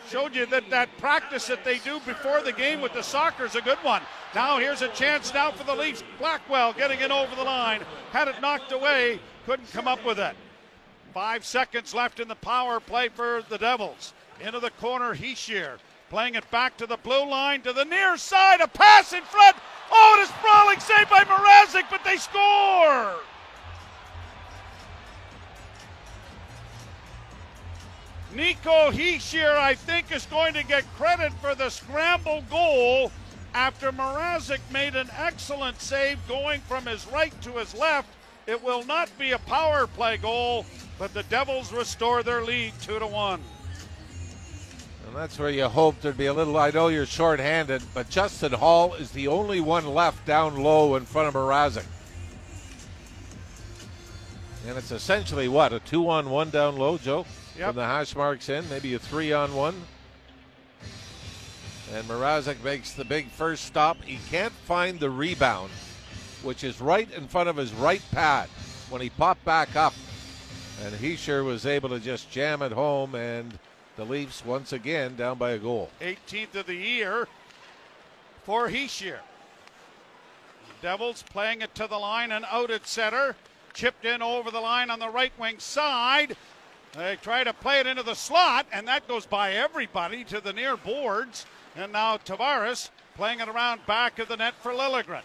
Showed 0.09 0.37
you 0.37 0.47
that 0.47 0.71
that 0.71 0.97
practice 0.99 1.49
that 1.49 1.65
they 1.65 1.79
do 1.79 1.99
before 2.07 2.41
the 2.43 2.53
game 2.53 2.81
with 2.81 2.93
the 2.93 3.03
soccer 3.03 3.47
is 3.47 3.57
a 3.57 3.61
good 3.61 3.79
one. 3.79 4.03
Now 4.33 4.59
here's 4.59 4.83
a 4.83 4.89
chance 4.89 5.35
now 5.35 5.51
for 5.51 5.65
the 5.65 5.75
Leafs. 5.75 6.05
Blackwell 6.21 6.73
getting 6.73 7.01
it 7.01 7.11
over 7.11 7.35
the 7.35 7.43
line, 7.43 7.81
had 8.12 8.29
it 8.29 8.41
knocked 8.41 8.71
away, 8.71 9.19
couldn't 9.45 9.73
come 9.73 9.89
up 9.89 10.05
with 10.05 10.21
it. 10.21 10.37
Five 11.12 11.45
seconds 11.45 11.95
left 11.95 12.21
in 12.21 12.29
the 12.29 12.37
power 12.37 12.79
play 12.79 13.09
for 13.09 13.43
the 13.49 13.59
Devils. 13.59 14.12
Into 14.40 14.61
the 14.61 14.70
corner, 14.70 15.14
Hischier 15.14 15.79
playing 16.09 16.35
it 16.35 16.49
back 16.51 16.77
to 16.77 16.87
the 16.87 16.96
blue 16.99 17.29
line, 17.29 17.62
to 17.62 17.72
the 17.72 17.85
near 17.85 18.16
side, 18.16 18.61
a 18.61 18.68
pass 18.68 19.12
in 19.12 19.22
front. 19.22 19.57
Oh, 19.90 20.16
it 20.18 20.22
is 20.22 20.29
sprawling, 20.29 20.81
saved 20.81 21.11
by 21.11 21.25
Mrazek, 21.25 21.90
but 21.90 22.05
they 22.05 22.16
score. 22.16 23.14
Nico 28.35 28.90
Hischier, 28.90 29.57
I 29.57 29.75
think, 29.75 30.12
is 30.12 30.27
going 30.27 30.55
to 30.55 30.64
get 30.64 30.85
credit 30.96 31.33
for 31.40 31.55
the 31.55 31.70
scramble 31.70 32.44
goal 32.51 33.11
after 33.55 33.90
Mrazek 33.90 34.61
made 34.70 34.94
an 34.94 35.09
excellent 35.16 35.81
save 35.81 36.18
going 36.29 36.61
from 36.62 36.85
his 36.85 37.07
right 37.07 37.33
to 37.42 37.53
his 37.53 37.75
left. 37.75 38.09
It 38.46 38.62
will 38.62 38.85
not 38.85 39.09
be 39.18 39.33
a 39.33 39.38
power 39.38 39.87
play 39.87 40.18
goal, 40.18 40.66
but 40.99 41.14
the 41.14 41.22
Devils 41.25 41.72
restore 41.72 42.22
their 42.22 42.44
lead 42.44 42.75
2 42.83 42.99
to 42.99 43.07
1 43.07 43.40
that's 45.16 45.38
where 45.38 45.50
you 45.50 45.66
hope 45.66 46.00
there'd 46.00 46.16
be 46.16 46.26
a 46.26 46.33
little. 46.35 46.57
I 46.59 46.70
know 46.70 46.88
you're 46.88 47.07
short-handed, 47.07 47.83
but 47.94 48.11
Justin 48.11 48.52
Holl 48.52 48.94
is 48.94 49.11
the 49.12 49.29
only 49.29 49.61
one 49.61 49.87
left 49.94 50.26
down 50.26 50.62
low 50.62 50.96
in 50.96 51.07
front 51.07 51.29
of 51.29 51.35
Mrazek. 51.35 51.87
And 54.68 54.76
it's 54.76 54.90
essentially 54.90 55.48
what 55.48 55.72
a 55.72 55.79
two-on-one 55.81 56.50
down 56.50 56.76
low, 56.76 56.98
Joe. 56.98 57.24
Yep. 57.57 57.68
From 57.68 57.76
the 57.76 57.85
hash 57.85 58.14
marks 58.14 58.48
in, 58.48 58.68
maybe 58.68 58.94
a 58.94 58.98
three-on-one. 58.98 59.74
And 61.94 62.05
Mrazek 62.07 62.62
makes 62.62 62.92
the 62.92 63.05
big 63.05 63.29
first 63.31 63.64
stop. 63.64 63.96
He 64.02 64.18
can't 64.29 64.52
find 64.52 65.00
the 65.00 65.09
rebound, 65.09 65.70
which 66.42 66.64
is 66.64 66.81
right 66.81 67.11
in 67.12 67.29
front 67.29 67.48
of 67.48 67.57
his 67.57 67.72
right 67.72 68.02
pad 68.11 68.48
when 68.90 69.00
he 69.00 69.09
popped 69.09 69.44
back 69.44 69.76
up. 69.76 69.94
And 70.85 70.94
he 70.96 71.16
sure 71.16 71.42
was 71.42 71.64
able 71.64 71.88
to 71.90 72.00
just 72.00 72.31
jam 72.31 72.61
it 72.61 72.72
home, 72.72 73.14
and 73.14 73.59
the 73.97 74.05
Leafs 74.05 74.45
once 74.45 74.73
again 74.73 75.17
down 75.17 75.39
by 75.39 75.53
a 75.53 75.59
goal. 75.59 75.91
18th 76.01 76.55
of 76.55 76.67
the 76.67 76.75
year 76.75 77.29
for 78.45 78.69
Hischier. 78.69 79.19
Devils 80.83 81.23
playing 81.23 81.63
it 81.63 81.75
to 81.75 81.87
the 81.87 81.99
line 81.99 82.31
and 82.31 82.45
out 82.51 82.71
at 82.71 82.87
center. 82.87 83.35
Chipped 83.73 84.05
in 84.05 84.23
over 84.23 84.51
the 84.51 84.61
line 84.61 84.91
on 84.91 84.99
the 84.99 85.09
right 85.09 85.33
wing 85.39 85.59
side. 85.59 86.37
They 86.93 87.17
try 87.17 87.45
to 87.45 87.53
play 87.53 87.81
it 87.81 87.87
into 87.87 88.03
the 88.03 88.15
slot, 88.15 88.67
and 88.73 88.89
that 88.89 89.09
goes 89.09 89.27
by 89.27 89.53
everybody 89.53 90.25
to 90.25 90.41
the 90.41 90.53
near 90.53 90.77
boards. 90.77 91.45
And 91.75 91.93
now 91.93 92.17
Tavares 92.17 92.91
playing 93.17 93.41
it 93.41 93.49
around 93.49 93.85
back 93.87 94.19
of 94.19 94.29
the 94.29 94.37
net 94.37 94.55
for 94.63 94.73
Liljegren. 94.73 95.23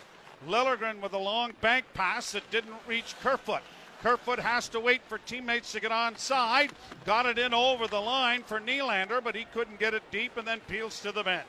Liljegren 0.47 0.99
with 0.99 1.13
a 1.13 1.17
long 1.17 1.53
bank 1.61 1.85
pass 1.93 2.31
that 2.31 2.49
didn't 2.51 2.75
reach 2.87 3.15
Kerfoot. 3.21 3.61
Kerfoot 4.01 4.39
has 4.39 4.67
to 4.69 4.79
wait 4.79 5.01
for 5.07 5.19
teammates 5.19 5.71
to 5.73 5.79
get 5.79 5.91
onside. 5.91 6.71
Got 7.05 7.27
it 7.27 7.37
in 7.37 7.53
over 7.53 7.87
the 7.87 7.99
line 7.99 8.43
for 8.43 8.59
Nylander, 8.59 9.23
but 9.23 9.35
he 9.35 9.45
couldn't 9.53 9.79
get 9.79 9.93
it 9.93 10.03
deep 10.11 10.37
and 10.37 10.47
then 10.47 10.59
peels 10.61 10.99
to 11.01 11.11
the 11.11 11.23
bench. 11.23 11.45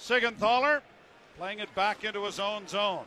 Siegenthaler 0.00 0.80
playing 1.36 1.60
it 1.60 1.72
back 1.74 2.04
into 2.04 2.24
his 2.24 2.40
own 2.40 2.66
zone. 2.66 3.04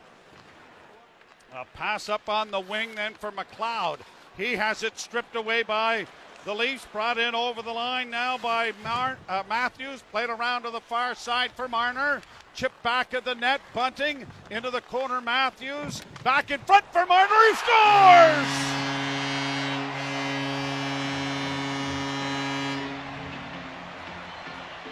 A 1.54 1.66
pass 1.74 2.08
up 2.08 2.30
on 2.30 2.50
the 2.50 2.60
wing 2.60 2.94
then 2.94 3.12
for 3.12 3.30
McLeod. 3.30 3.98
He 4.38 4.56
has 4.56 4.82
it 4.82 4.98
stripped 4.98 5.36
away 5.36 5.62
by 5.62 6.06
the 6.46 6.54
Leafs. 6.54 6.86
Brought 6.92 7.18
in 7.18 7.34
over 7.34 7.60
the 7.60 7.72
line 7.72 8.08
now 8.08 8.38
by 8.38 8.72
Mar- 8.82 9.18
uh, 9.28 9.42
Matthews. 9.46 10.02
Played 10.10 10.30
around 10.30 10.62
to 10.62 10.70
the 10.70 10.80
far 10.80 11.14
side 11.14 11.52
for 11.52 11.68
Marner. 11.68 12.22
Chip 12.54 12.72
back 12.82 13.14
at 13.14 13.24
the 13.24 13.34
net. 13.34 13.60
Bunting 13.74 14.26
into 14.50 14.70
the 14.70 14.80
corner. 14.82 15.20
Matthews 15.20 16.02
back 16.22 16.50
in 16.50 16.60
front 16.60 16.84
for 16.92 17.06
Marner. 17.06 17.34
He 17.48 17.54
scores! 17.56 18.82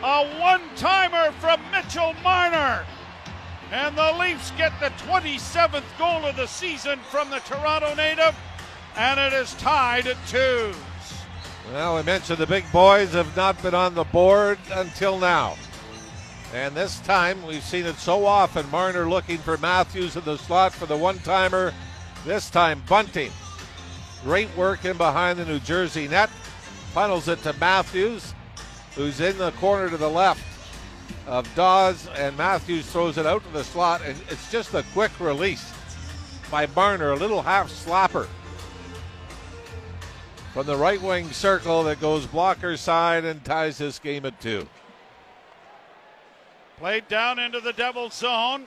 A 0.03 0.41
one 0.41 0.63
timer 0.77 1.31
from 1.33 1.61
Mitchell 1.71 2.15
Marner. 2.25 2.87
And 3.71 3.97
the 3.97 4.13
Leafs 4.19 4.51
get 4.53 4.73
the 4.81 4.91
27th 5.05 5.85
goal 5.99 6.25
of 6.25 6.37
the 6.37 6.47
season 6.47 6.99
from 7.11 7.31
the 7.31 7.39
Toronto 7.41 7.95
native, 7.95 8.35
and 8.97 9.21
it 9.21 9.33
is 9.33 9.55
tied 9.55 10.07
at 10.07 10.17
twos. 10.27 10.75
Well, 11.71 11.97
we 11.97 12.03
mentioned 12.03 12.39
the 12.39 12.47
big 12.47 12.65
boys 12.73 13.13
have 13.13 13.37
not 13.37 13.63
been 13.63 13.75
on 13.75 13.95
the 13.95 14.05
board 14.05 14.59
until 14.73 15.19
now. 15.19 15.57
And 16.53 16.75
this 16.75 16.99
time, 17.01 17.47
we've 17.47 17.63
seen 17.63 17.87
it 17.87 17.97
so 17.97 18.27
often. 18.27 18.69
Marner 18.71 19.09
looking 19.09 19.39
for 19.39 19.57
Matthews 19.59 20.17
in 20.17 20.25
the 20.25 20.37
slot 20.37 20.73
for 20.73 20.87
the 20.87 20.97
one 20.97 21.19
timer. 21.21 21.73
This 22.25 22.51
time, 22.51 22.83
Bunting. 22.89 23.31
Great 24.25 24.55
work 24.57 24.85
in 24.85 24.97
behind 24.97 25.39
the 25.39 25.45
New 25.45 25.61
Jersey 25.61 26.09
net. 26.09 26.29
Funnels 26.93 27.29
it 27.29 27.41
to 27.45 27.53
Matthews, 27.55 28.35
who's 28.97 29.21
in 29.21 29.39
the 29.39 29.53
corner 29.53 29.89
to 29.89 29.97
the 29.97 30.11
left 30.11 30.43
of 31.27 31.53
Daws, 31.55 32.09
and 32.17 32.37
Matthews 32.37 32.91
throws 32.91 33.17
it 33.17 33.27
out 33.27 33.45
to 33.45 33.53
the 33.53 33.63
slot, 33.63 34.03
and 34.05 34.19
it's 34.29 34.51
just 34.51 34.75
a 34.75 34.85
quick 34.93 35.13
release 35.21 35.73
by 36.51 36.67
Marner, 36.75 37.13
a 37.13 37.17
little 37.17 37.43
half 37.43 37.71
slapper 37.71 38.27
from 40.53 40.67
the 40.67 40.77
right 40.77 41.01
wing 41.01 41.31
circle 41.31 41.85
that 41.85 42.01
goes 42.01 42.27
blocker 42.27 42.77
side 42.77 43.25
and 43.25 43.45
ties 43.45 43.79
this 43.79 44.01
game 44.01 44.27
at 44.27 44.41
two. 44.41 44.67
Played 46.81 47.09
down 47.09 47.39
into 47.39 47.61
the 47.61 47.75
Devils 47.75 48.15
zone. 48.15 48.65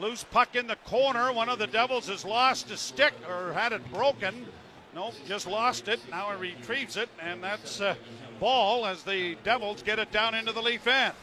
Loose 0.00 0.24
puck 0.24 0.56
in 0.56 0.66
the 0.66 0.74
corner. 0.74 1.32
One 1.32 1.48
of 1.48 1.60
the 1.60 1.68
Devils 1.68 2.08
has 2.08 2.24
lost 2.24 2.68
a 2.72 2.76
stick 2.76 3.14
or 3.28 3.52
had 3.52 3.72
it 3.72 3.92
broken. 3.92 4.44
Nope, 4.92 5.14
just 5.28 5.46
lost 5.46 5.86
it. 5.86 6.00
Now 6.10 6.32
he 6.32 6.50
retrieves 6.50 6.96
it, 6.96 7.08
and 7.20 7.40
that's 7.40 7.78
a 7.78 7.96
ball 8.40 8.84
as 8.84 9.04
the 9.04 9.36
Devils 9.44 9.84
get 9.84 10.00
it 10.00 10.10
down 10.10 10.34
into 10.34 10.50
the 10.50 10.60
Leaf 10.60 10.84
end. 10.88 11.14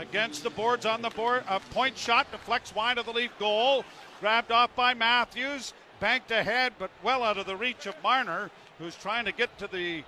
Against 0.00 0.42
the 0.42 0.50
boards 0.50 0.84
on 0.84 1.02
the 1.02 1.10
board, 1.10 1.44
a 1.48 1.60
point 1.60 1.96
shot 1.96 2.30
deflects 2.32 2.74
wide 2.74 2.98
of 2.98 3.06
the 3.06 3.12
Leaf 3.12 3.30
goal. 3.38 3.84
Grabbed 4.18 4.50
off 4.50 4.74
by 4.74 4.92
Matthews, 4.92 5.72
banked 6.00 6.32
ahead, 6.32 6.72
but 6.80 6.90
well 7.04 7.22
out 7.22 7.38
of 7.38 7.46
the 7.46 7.56
reach 7.56 7.86
of 7.86 7.94
Marner, 8.02 8.50
who's 8.80 8.96
trying 8.96 9.24
to 9.26 9.32
get 9.32 9.56
to 9.58 9.68
the 9.68 10.02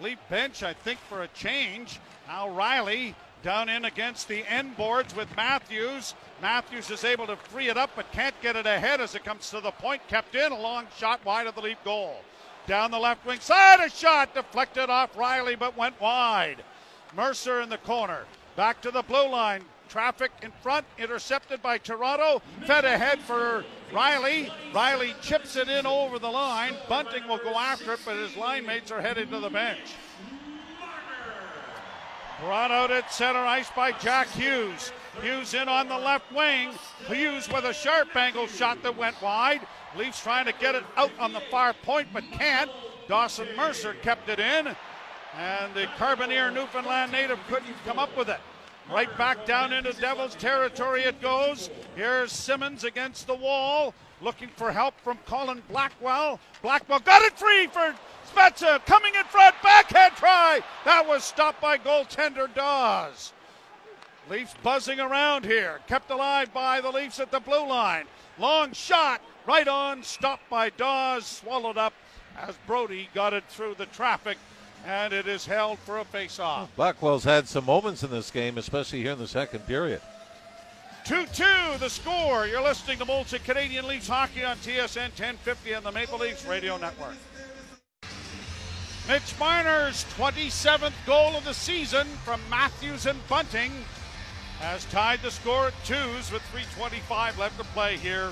Leaf 0.00 0.18
bench, 0.30 0.62
I 0.62 0.72
think, 0.72 0.98
for 1.10 1.24
a 1.24 1.28
change. 1.28 2.00
Now 2.26 2.48
Rielly 2.48 3.14
Down 3.44 3.68
in 3.68 3.84
against 3.84 4.26
the 4.26 4.50
end 4.50 4.74
boards 4.74 5.14
with 5.14 5.28
Matthews. 5.36 6.14
Matthews 6.40 6.90
is 6.90 7.04
able 7.04 7.26
to 7.26 7.36
free 7.36 7.68
it 7.68 7.76
up 7.76 7.90
but 7.94 8.10
can't 8.10 8.34
get 8.40 8.56
it 8.56 8.64
ahead 8.64 9.02
as 9.02 9.14
it 9.14 9.22
comes 9.22 9.50
to 9.50 9.60
the 9.60 9.70
point. 9.70 10.00
Kept 10.08 10.34
in, 10.34 10.50
a 10.50 10.58
long 10.58 10.86
shot 10.96 11.22
wide 11.26 11.46
of 11.46 11.54
the 11.54 11.60
Leaf 11.60 11.76
goal. 11.84 12.16
Down 12.66 12.90
the 12.90 12.98
left 12.98 13.26
wing 13.26 13.40
side, 13.40 13.80
a 13.80 13.90
shot 13.90 14.32
deflected 14.32 14.88
off 14.88 15.14
Rielly 15.14 15.58
but 15.58 15.76
went 15.76 16.00
wide. 16.00 16.64
Mercer 17.14 17.60
in 17.60 17.68
the 17.68 17.76
corner. 17.76 18.24
Back 18.56 18.80
to 18.80 18.90
the 18.90 19.02
blue 19.02 19.28
line. 19.28 19.62
Traffic 19.90 20.32
in 20.42 20.50
front, 20.62 20.86
intercepted 20.96 21.60
by 21.60 21.76
Toronto. 21.76 22.40
Fed 22.66 22.86
ahead 22.86 23.20
for 23.20 23.66
Rielly. 23.92 24.50
Rielly 24.72 25.12
chips 25.20 25.56
it 25.56 25.68
in 25.68 25.84
over 25.84 26.18
the 26.18 26.30
line. 26.30 26.72
Bunting 26.88 27.28
will 27.28 27.36
go 27.36 27.54
after 27.54 27.92
it, 27.92 28.00
but 28.06 28.16
his 28.16 28.34
line 28.38 28.64
mates 28.64 28.90
are 28.90 29.02
headed 29.02 29.30
to 29.32 29.38
the 29.38 29.50
bench. 29.50 29.92
Brought 32.40 32.70
out 32.70 32.90
at 32.90 33.12
center 33.12 33.38
ice 33.38 33.70
by 33.74 33.92
Jack 33.92 34.28
Hughes. 34.28 34.92
Hughes 35.22 35.54
in 35.54 35.68
on 35.68 35.88
the 35.88 35.96
left 35.96 36.32
wing. 36.32 36.70
Hughes 37.06 37.48
with 37.48 37.64
a 37.64 37.72
sharp 37.72 38.14
angle 38.16 38.46
shot 38.46 38.82
that 38.82 38.96
went 38.96 39.20
wide. 39.22 39.60
Leafs 39.96 40.20
trying 40.20 40.46
to 40.46 40.52
get 40.52 40.74
it 40.74 40.84
out 40.96 41.12
on 41.20 41.32
the 41.32 41.40
far 41.50 41.72
point, 41.72 42.08
but 42.12 42.24
can't. 42.32 42.70
Dawson 43.06 43.46
Mercer 43.56 43.94
kept 44.02 44.28
it 44.28 44.40
in, 44.40 44.74
and 45.38 45.74
the 45.74 45.86
Carbonear 45.98 46.52
Newfoundland 46.52 47.12
native 47.12 47.38
couldn't 47.48 47.76
come 47.84 47.98
up 47.98 48.16
with 48.16 48.28
it. 48.28 48.40
Right 48.90 49.16
back 49.16 49.46
down 49.46 49.72
into 49.72 49.92
Devils 49.92 50.34
territory 50.34 51.02
it 51.04 51.20
goes. 51.22 51.70
Here's 51.94 52.32
Simmonds 52.32 52.84
against 52.84 53.26
the 53.26 53.34
wall, 53.34 53.94
looking 54.20 54.48
for 54.48 54.72
help 54.72 55.00
from 55.00 55.18
Colin 55.26 55.62
Blackwell. 55.70 56.40
Blackwell 56.62 57.00
got 57.00 57.22
it 57.22 57.38
free 57.38 57.66
for 57.68 57.94
Spezza, 58.34 58.84
coming 58.84 59.14
in 59.14 59.24
front, 59.24 59.54
backhand 59.62 60.14
try. 60.16 60.60
That 60.84 61.06
was 61.06 61.24
stopped 61.24 61.60
by 61.60 61.78
goaltender 61.78 62.52
Daws. 62.54 63.32
Leafs 64.28 64.54
buzzing 64.62 65.00
around 65.00 65.44
here, 65.44 65.80
kept 65.86 66.10
alive 66.10 66.52
by 66.52 66.80
the 66.80 66.90
Leafs 66.90 67.20
at 67.20 67.30
the 67.30 67.40
blue 67.40 67.66
line. 67.66 68.06
Long 68.38 68.72
shot, 68.72 69.20
right 69.46 69.68
on, 69.68 70.02
stopped 70.02 70.48
by 70.48 70.70
Daws, 70.70 71.26
swallowed 71.26 71.78
up 71.78 71.92
as 72.36 72.56
Brodie 72.66 73.08
got 73.14 73.32
it 73.32 73.44
through 73.48 73.74
the 73.76 73.86
traffic 73.86 74.38
and 74.86 75.12
it 75.12 75.26
is 75.26 75.46
held 75.46 75.78
for 75.78 75.98
a 75.98 76.04
face-off. 76.04 76.74
Blackwell's 76.76 77.24
had 77.24 77.48
some 77.48 77.64
moments 77.64 78.02
in 78.02 78.10
this 78.10 78.30
game, 78.30 78.58
especially 78.58 79.00
here 79.00 79.12
in 79.12 79.18
the 79.18 79.26
second 79.26 79.60
period. 79.66 80.00
2-2 81.06 81.78
the 81.78 81.88
score. 81.88 82.46
You're 82.46 82.62
listening 82.62 82.98
to 82.98 83.06
Molson 83.06 83.42
Canadian 83.44 83.86
Leafs 83.86 84.08
hockey 84.08 84.44
on 84.44 84.56
TSN 84.58 85.10
1050 85.10 85.72
and 85.72 85.86
the 85.86 85.92
Maple 85.92 86.18
Leafs 86.18 86.44
Radio 86.46 86.76
Network. 86.76 87.14
Mitch 89.06 89.38
Marner's 89.38 90.04
27th 90.16 90.92
goal 91.04 91.36
of 91.36 91.44
the 91.44 91.52
season 91.52 92.06
from 92.24 92.40
Matthews 92.48 93.04
and 93.04 93.18
Bunting 93.28 93.72
has 94.60 94.86
tied 94.86 95.20
the 95.20 95.30
score 95.30 95.66
at 95.66 95.74
twos 95.84 96.32
with 96.32 96.42
3.25 96.54 97.36
left 97.36 97.58
to 97.58 97.64
play 97.64 97.98
here 97.98 98.30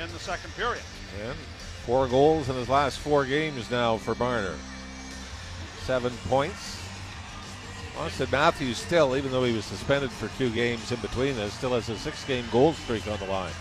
in 0.00 0.12
the 0.12 0.18
second 0.20 0.54
period. 0.54 0.82
And 1.24 1.36
four 1.84 2.06
goals 2.06 2.48
in 2.48 2.54
his 2.54 2.68
last 2.68 2.98
four 2.98 3.24
games 3.24 3.70
now 3.70 3.96
for 3.96 4.14
Marner 4.14 4.54
seven 5.82 6.12
points. 6.28 6.80
Auston 7.96 8.30
Matthews 8.30 8.78
still, 8.78 9.16
even 9.16 9.32
though 9.32 9.44
he 9.44 9.52
was 9.52 9.64
suspended 9.64 10.10
for 10.10 10.28
two 10.38 10.48
games 10.50 10.90
in 10.92 11.00
between 11.00 11.34
this, 11.34 11.52
still 11.52 11.70
has 11.70 11.88
a 11.88 11.98
six 11.98 12.24
game 12.24 12.44
goal 12.50 12.72
streak 12.72 13.06
on 13.08 13.18
the 13.18 13.26
line. 13.26 13.52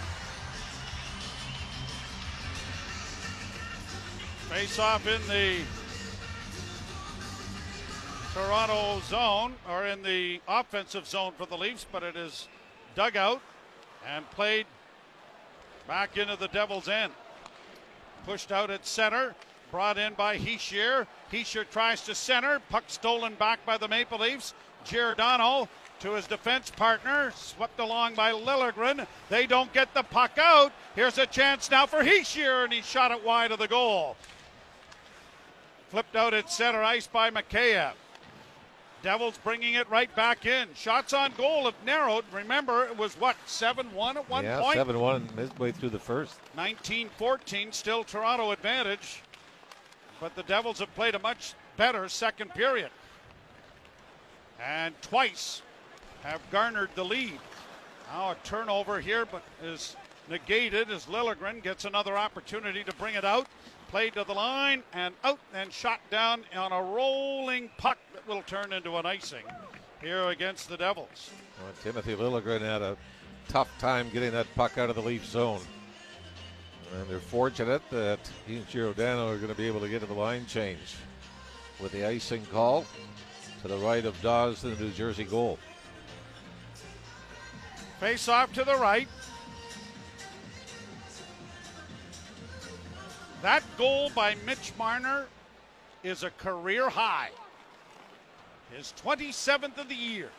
Face 4.50 4.80
off 4.80 5.08
in 5.08 5.22
the 5.28 5.62
Toronto 8.34 9.02
zone, 9.10 9.56
or 9.70 9.86
in 9.86 10.02
the 10.04 10.40
offensive 10.48 11.06
zone 11.06 11.34
for 11.38 11.46
the 11.46 11.58
Leafs, 11.58 11.86
but 11.92 12.02
it 12.02 12.16
is 12.16 12.48
dug 12.96 13.18
out 13.18 13.42
and 14.08 14.30
played 14.32 14.66
back 15.86 16.16
into 16.18 16.38
the 16.38 16.48
Devil's 16.48 16.88
end. 16.88 17.12
Pushed 18.26 18.54
out 18.54 18.70
at 18.70 18.86
center. 18.88 19.36
Brought 19.70 19.98
in 19.98 20.14
by 20.14 20.38
Hischier. 20.38 21.08
Hischier 21.32 21.70
tries 21.70 22.02
to 22.04 22.16
center. 22.16 22.62
Puck 22.70 22.86
stolen 22.88 23.36
back 23.36 23.66
by 23.66 23.78
the 23.78 23.88
Maple 23.88 24.20
Leafs. 24.20 24.54
Giordano 24.86 25.68
to 26.00 26.12
his 26.14 26.28
defense 26.28 26.70
partner. 26.70 27.34
Swept 27.36 27.80
along 27.80 28.16
by 28.16 28.32
Liljegren. 28.32 29.08
They 29.30 29.46
don't 29.46 29.72
get 29.74 29.94
the 29.94 30.04
puck 30.04 30.38
out. 30.38 30.72
Here's 30.96 31.18
a 31.18 31.26
chance 31.26 31.70
now 31.70 31.86
for 31.86 32.04
Hischier, 32.04 32.64
and 32.64 32.72
he 32.72 32.82
shot 32.82 33.12
it 33.12 33.26
wide 33.26 33.52
of 33.52 33.60
the 33.60 33.68
goal. 33.68 34.16
Flipped 35.90 36.16
out 36.16 36.34
at 36.34 36.50
center 36.50 36.82
ice 36.82 37.08
by 37.08 37.30
Mikheyev. 37.30 37.94
Devils 39.04 39.40
bringing 39.44 39.74
it 39.74 39.90
right 39.90 40.14
back 40.16 40.46
in. 40.46 40.68
Shots 40.76 41.14
on 41.14 41.34
goal 41.38 41.66
have 41.66 41.76
narrowed. 41.86 42.24
Remember, 42.32 42.86
it 42.86 42.98
was 42.98 43.16
what, 43.16 43.36
7 43.46 43.94
1 43.94 44.18
at 44.18 44.30
one 44.30 44.44
yeah, 44.44 44.60
point? 44.60 44.76
7 44.76 45.00
1 45.00 45.30
midway 45.36 45.72
through 45.72 45.90
the 45.90 46.00
first. 46.00 46.40
19 46.56 47.10
14, 47.18 47.72
still 47.72 48.04
Toronto 48.04 48.52
advantage. 48.52 49.24
But 50.20 50.36
the 50.36 50.44
Devils 50.44 50.80
have 50.80 50.94
played 50.94 51.16
a 51.16 51.20
much 51.20 51.56
better 51.78 52.08
second 52.08 52.54
period. 52.54 52.90
And 54.64 54.94
twice 55.02 55.64
have 56.22 56.42
garnered 56.52 56.92
the 56.94 57.04
lead. 57.04 57.40
Now 58.12 58.32
a 58.32 58.36
turnover 58.44 59.00
here, 59.00 59.26
but 59.26 59.42
is 59.64 59.96
negated 60.30 60.92
as 60.92 61.06
Liljegren 61.06 61.64
gets 61.64 61.86
another 61.86 62.18
opportunity 62.18 62.84
to 62.84 62.94
bring 62.96 63.16
it 63.16 63.26
out. 63.26 63.48
Played 63.92 64.14
to 64.14 64.24
the 64.24 64.34
line 64.34 64.84
and 64.94 65.14
out 65.22 65.40
and 65.54 65.72
shot 65.72 66.00
down 66.10 66.46
on 66.56 66.72
a 66.72 66.82
rolling 66.82 67.70
puck 67.78 67.98
that 68.14 68.26
will 68.26 68.42
turn 68.44 68.72
into 68.72 68.96
an 68.96 69.06
icing 69.06 69.44
here 70.00 70.30
against 70.30 70.70
the 70.70 70.78
Devils. 70.78 71.30
Well, 71.62 71.74
Timothy 71.84 72.16
Liljegren 72.16 72.62
had 72.62 72.82
a 72.82 72.96
tough 73.50 73.68
time 73.80 74.10
getting 74.14 74.32
that 74.32 74.48
puck 74.56 74.78
out 74.78 74.90
of 74.90 74.96
the 74.96 75.02
Leaf 75.02 75.26
zone. 75.26 75.60
And 76.98 77.10
they're 77.10 77.20
fortunate 77.20 77.82
that 77.92 78.20
he 78.48 78.58
and 78.58 78.68
Giordano 78.70 79.30
are 79.30 79.36
going 79.36 79.50
to 79.52 79.58
be 79.58 79.68
able 79.68 79.82
to 79.82 79.90
get 79.90 80.00
to 80.00 80.06
the 80.06 80.14
line 80.14 80.46
change 80.46 80.96
with 81.82 81.92
the 81.92 82.06
icing 82.06 82.46
call 82.46 82.86
to 83.62 83.68
the 83.68 83.78
right 83.78 84.06
of 84.06 84.20
Daws 84.22 84.64
in 84.64 84.74
the 84.74 84.84
New 84.86 84.92
Jersey 84.92 85.26
goal. 85.26 85.60
Face 88.00 88.30
off 88.30 88.54
to 88.54 88.64
the 88.64 88.78
right. 88.78 89.10
That 93.42 93.64
goal 93.76 94.12
by 94.14 94.36
Mitch 94.46 94.72
Marner 94.78 95.26
is 96.04 96.24
a 96.24 96.30
career 96.32 96.90
high. 96.90 97.30
His 98.72 98.94
27th 99.04 99.80
of 99.80 99.90
the 99.90 99.96
year. 99.96 100.30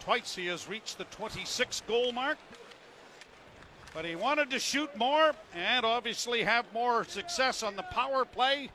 Twice 0.00 0.34
he 0.34 0.46
has 0.46 0.68
reached 0.68 0.98
the 0.98 1.04
26 1.04 1.82
goal 1.86 2.12
mark. 2.12 2.38
But 3.94 4.04
he 4.04 4.16
wanted 4.16 4.50
to 4.50 4.58
shoot 4.58 4.94
more 4.96 5.34
and 5.54 5.86
obviously 5.86 6.42
have 6.42 6.66
more 6.74 7.04
success 7.04 7.62
on 7.62 7.76
the 7.76 7.84
power 7.84 8.24
play. 8.24 8.70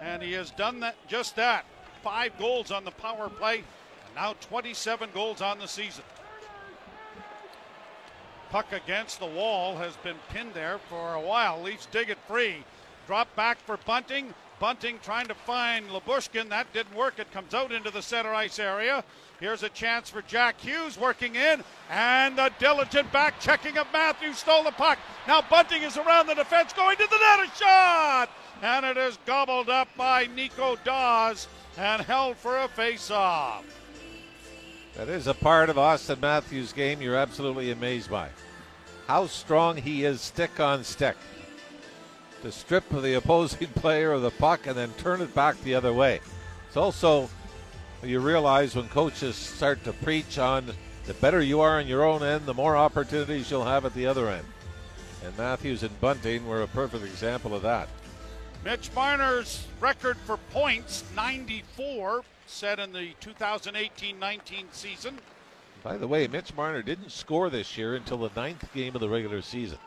And 0.00 0.22
he 0.22 0.32
has 0.34 0.52
done 0.52 0.78
that 0.80 0.96
just 1.08 1.34
that. 1.36 1.64
Five 2.02 2.38
goals 2.38 2.70
on 2.70 2.84
the 2.84 2.92
power 2.92 3.28
play, 3.28 3.56
and 3.58 4.14
now 4.14 4.34
27 4.40 5.10
goals 5.12 5.42
on 5.42 5.58
the 5.58 5.68
season. 5.68 6.04
Puck 8.50 8.72
against 8.72 9.20
the 9.20 9.26
wall 9.26 9.76
has 9.76 9.96
been 9.98 10.16
pinned 10.30 10.54
there 10.54 10.78
for 10.88 11.14
a 11.14 11.20
while. 11.20 11.62
Leafs 11.62 11.86
dig 11.86 12.10
it 12.10 12.18
free. 12.26 12.64
Drop 13.06 13.34
back 13.36 13.58
for 13.64 13.76
Bunting. 13.86 14.34
Bunting 14.58 14.98
trying 15.02 15.28
to 15.28 15.34
find 15.34 15.88
Lyubushkin. 15.88 16.48
That 16.48 16.72
didn't 16.72 16.94
work. 16.96 17.18
It 17.18 17.32
comes 17.32 17.54
out 17.54 17.70
into 17.70 17.90
the 17.90 18.02
center 18.02 18.34
ice 18.34 18.58
area. 18.58 19.04
Here's 19.38 19.62
a 19.62 19.68
chance 19.68 20.10
for 20.10 20.20
Jack 20.22 20.60
Hughes 20.60 20.98
working 20.98 21.36
in, 21.36 21.62
and 21.90 22.36
the 22.36 22.50
diligent 22.58 23.10
back 23.12 23.40
checking 23.40 23.78
of 23.78 23.86
Matthews 23.92 24.38
stole 24.38 24.64
the 24.64 24.72
puck. 24.72 24.98
Now 25.26 25.42
Bunting 25.48 25.82
is 25.82 25.96
around 25.96 26.26
the 26.26 26.34
defense, 26.34 26.72
going 26.72 26.96
to 26.98 27.06
the 27.08 27.18
net, 27.18 27.48
a 27.48 27.56
shot, 27.56 28.30
and 28.62 28.84
it 28.84 28.98
is 28.98 29.18
gobbled 29.24 29.70
up 29.70 29.88
by 29.96 30.26
Nico 30.26 30.76
Daws 30.84 31.48
and 31.78 32.02
held 32.02 32.36
for 32.36 32.58
a 32.58 32.68
face-off. 32.68 33.64
That 34.96 35.08
is 35.08 35.26
a 35.26 35.34
part 35.34 35.70
of 35.70 35.76
Auston 35.76 36.20
Matthews' 36.20 36.72
game 36.72 37.00
you're 37.00 37.16
absolutely 37.16 37.70
amazed 37.70 38.10
by. 38.10 38.28
How 39.06 39.26
strong 39.26 39.76
he 39.76 40.04
is 40.04 40.20
stick 40.20 40.60
on 40.60 40.84
stick. 40.84 41.16
To 42.42 42.52
strip 42.52 42.88
the 42.90 43.14
opposing 43.14 43.68
player 43.76 44.12
of 44.12 44.22
the 44.22 44.30
puck 44.30 44.66
and 44.66 44.76
then 44.76 44.92
turn 44.98 45.20
it 45.20 45.34
back 45.34 45.60
the 45.62 45.74
other 45.74 45.92
way. 45.92 46.20
It's 46.68 46.76
also 46.76 47.28
you 48.02 48.20
realize 48.20 48.74
when 48.74 48.88
coaches 48.88 49.36
start 49.36 49.84
to 49.84 49.92
preach 49.92 50.38
on 50.38 50.72
the 51.06 51.14
better 51.14 51.42
you 51.42 51.60
are 51.60 51.78
on 51.78 51.86
your 51.86 52.04
own 52.04 52.22
end, 52.22 52.46
the 52.46 52.54
more 52.54 52.76
opportunities 52.76 53.50
you'll 53.50 53.64
have 53.64 53.84
at 53.84 53.94
the 53.94 54.06
other 54.06 54.28
end. 54.28 54.46
And 55.24 55.36
Matthews 55.36 55.82
and 55.82 56.00
Bunting 56.00 56.46
were 56.46 56.62
a 56.62 56.68
perfect 56.68 57.04
example 57.04 57.54
of 57.54 57.62
that. 57.62 57.88
Mitch 58.64 58.90
Marner's 58.94 59.66
record 59.80 60.16
for 60.18 60.36
points, 60.50 61.04
94, 61.16 62.22
set 62.50 62.78
in 62.78 62.92
the 62.92 63.10
2018 63.20 64.18
19 64.18 64.66
season. 64.72 65.18
By 65.82 65.96
the 65.96 66.06
way, 66.06 66.26
Mitch 66.26 66.54
Marner 66.54 66.82
didn't 66.82 67.10
score 67.10 67.48
this 67.48 67.78
year 67.78 67.94
until 67.94 68.18
the 68.18 68.30
ninth 68.36 68.70
game 68.74 68.94
of 68.94 69.00
the 69.00 69.08
regular 69.08 69.40
season. 69.40 69.78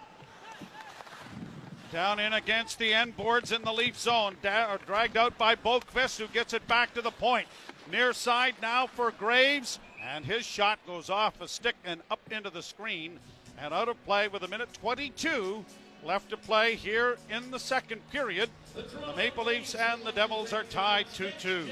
Down 1.92 2.20
in 2.20 2.34
against 2.34 2.80
the 2.80 2.92
end 2.92 3.16
boards 3.16 3.52
in 3.52 3.62
the 3.62 3.72
Leaf 3.72 4.00
zone. 4.00 4.36
Da- 4.42 4.74
uh, 4.74 4.78
dragged 4.88 5.16
out 5.16 5.38
by 5.38 5.56
Boqvist, 5.56 6.18
who 6.20 6.28
gets 6.28 6.54
it 6.54 6.68
back 6.68 6.94
to 6.96 7.04
the 7.04 7.12
point. 7.12 7.48
Near 7.92 8.14
side 8.14 8.56
now 8.62 8.88
for 8.88 9.12
Graves, 9.12 9.78
and 10.02 10.26
his 10.26 10.44
shot 10.44 10.80
goes 10.88 11.12
off 11.12 11.40
a 11.42 11.48
stick 11.48 11.76
and 11.86 12.02
up 12.10 12.20
into 12.32 12.50
the 12.50 12.64
screen 12.64 13.20
and 13.60 13.74
out 13.74 13.90
of 13.90 14.04
play 14.06 14.28
with 14.28 14.42
a 14.42 14.48
minute 14.48 14.70
22 14.74 15.64
left 16.04 16.32
to 16.32 16.38
play 16.38 16.76
here 16.76 17.18
in 17.30 17.52
the 17.52 17.60
second 17.60 18.02
period. 18.10 18.50
The 18.74 19.16
Maple 19.16 19.46
Leafs 19.46 19.76
and 19.76 20.04
the 20.04 20.12
Devils 20.12 20.52
are 20.52 20.64
tied 20.64 21.06
2 21.14 21.30
2. 21.40 21.68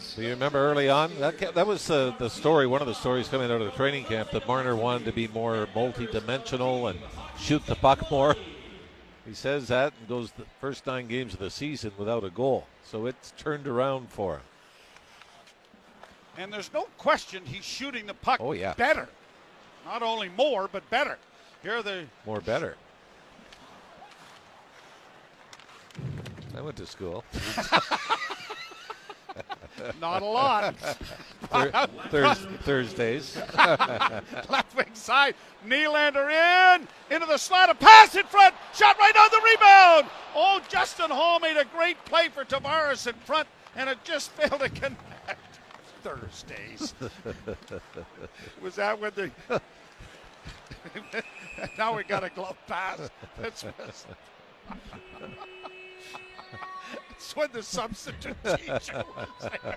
So 0.00 0.22
you 0.22 0.30
remember 0.30 0.58
early 0.58 0.88
on 0.88 1.12
that 1.20 1.38
ca- 1.38 1.50
that 1.52 1.66
was 1.66 1.90
uh, 1.90 2.14
the 2.18 2.28
story. 2.30 2.66
One 2.66 2.80
of 2.80 2.86
the 2.86 2.94
stories 2.94 3.28
coming 3.28 3.50
out 3.50 3.60
of 3.60 3.66
the 3.70 3.76
training 3.76 4.04
camp 4.04 4.30
that 4.30 4.46
Marner 4.46 4.74
wanted 4.76 5.04
to 5.06 5.12
be 5.12 5.28
more 5.28 5.68
multi-dimensional 5.74 6.86
and 6.88 6.98
shoot 7.38 7.64
the 7.66 7.74
puck 7.74 8.10
more. 8.10 8.34
He 9.26 9.34
says 9.34 9.68
that 9.68 9.92
and 9.98 10.08
goes 10.08 10.30
the 10.32 10.44
first 10.60 10.86
nine 10.86 11.06
games 11.08 11.34
of 11.34 11.40
the 11.40 11.50
season 11.50 11.92
without 11.98 12.24
a 12.24 12.30
goal. 12.30 12.66
So 12.84 13.06
it's 13.06 13.32
turned 13.36 13.66
around 13.66 14.08
for 14.10 14.36
him. 14.36 14.42
And 16.38 16.52
there's 16.52 16.72
no 16.72 16.84
question 16.98 17.42
he's 17.44 17.64
shooting 17.64 18.06
the 18.06 18.14
puck 18.14 18.40
Oh, 18.40 18.52
yeah. 18.52 18.74
better. 18.74 19.08
Not 19.84 20.02
only 20.02 20.28
more, 20.28 20.68
but 20.68 20.88
better. 20.90 21.18
Here 21.62 21.76
are 21.76 21.82
the 21.82 22.04
More 22.24 22.40
better. 22.40 22.76
I 26.56 26.60
went 26.60 26.76
to 26.76 26.86
school. 26.86 27.24
not 30.00 30.22
a 30.22 30.26
lot. 30.26 30.76
Thur- 31.50 31.88
Thurs- 32.10 32.46
Thursdays. 32.62 33.36
Left 33.56 34.76
wing 34.76 34.94
side. 34.94 35.34
Nylander 35.66 36.30
in. 36.30 36.88
Into 37.10 37.26
the 37.26 37.38
slot. 37.38 37.70
A 37.70 37.74
pass 37.74 38.14
in 38.14 38.24
front. 38.26 38.54
Shot 38.74 38.98
right 38.98 39.16
on 39.16 39.28
the 39.30 39.40
rebound. 39.44 40.10
Oh, 40.34 40.60
Justin 40.68 41.10
Holl 41.10 41.40
made 41.40 41.56
a 41.56 41.64
great 41.64 42.02
play 42.04 42.28
for 42.28 42.44
Tavares 42.44 43.06
in 43.06 43.14
front, 43.14 43.48
and 43.76 43.88
it 43.88 43.98
just 44.04 44.30
failed 44.32 44.60
to 44.60 44.68
connect. 44.68 44.98
Thursdays. 46.02 46.94
Was 48.62 48.76
that 48.76 49.00
when 49.00 49.12
the. 49.14 49.30
now 51.78 51.96
we 51.96 52.04
got 52.04 52.22
a 52.22 52.30
glove 52.30 52.56
pass. 52.68 53.10
That's, 53.40 53.64
that's 57.08 57.36
when 57.36 57.48
the 57.52 57.62
substitute 57.62 58.36
teacher 58.44 59.04
was 59.16 59.28
there. 59.40 59.76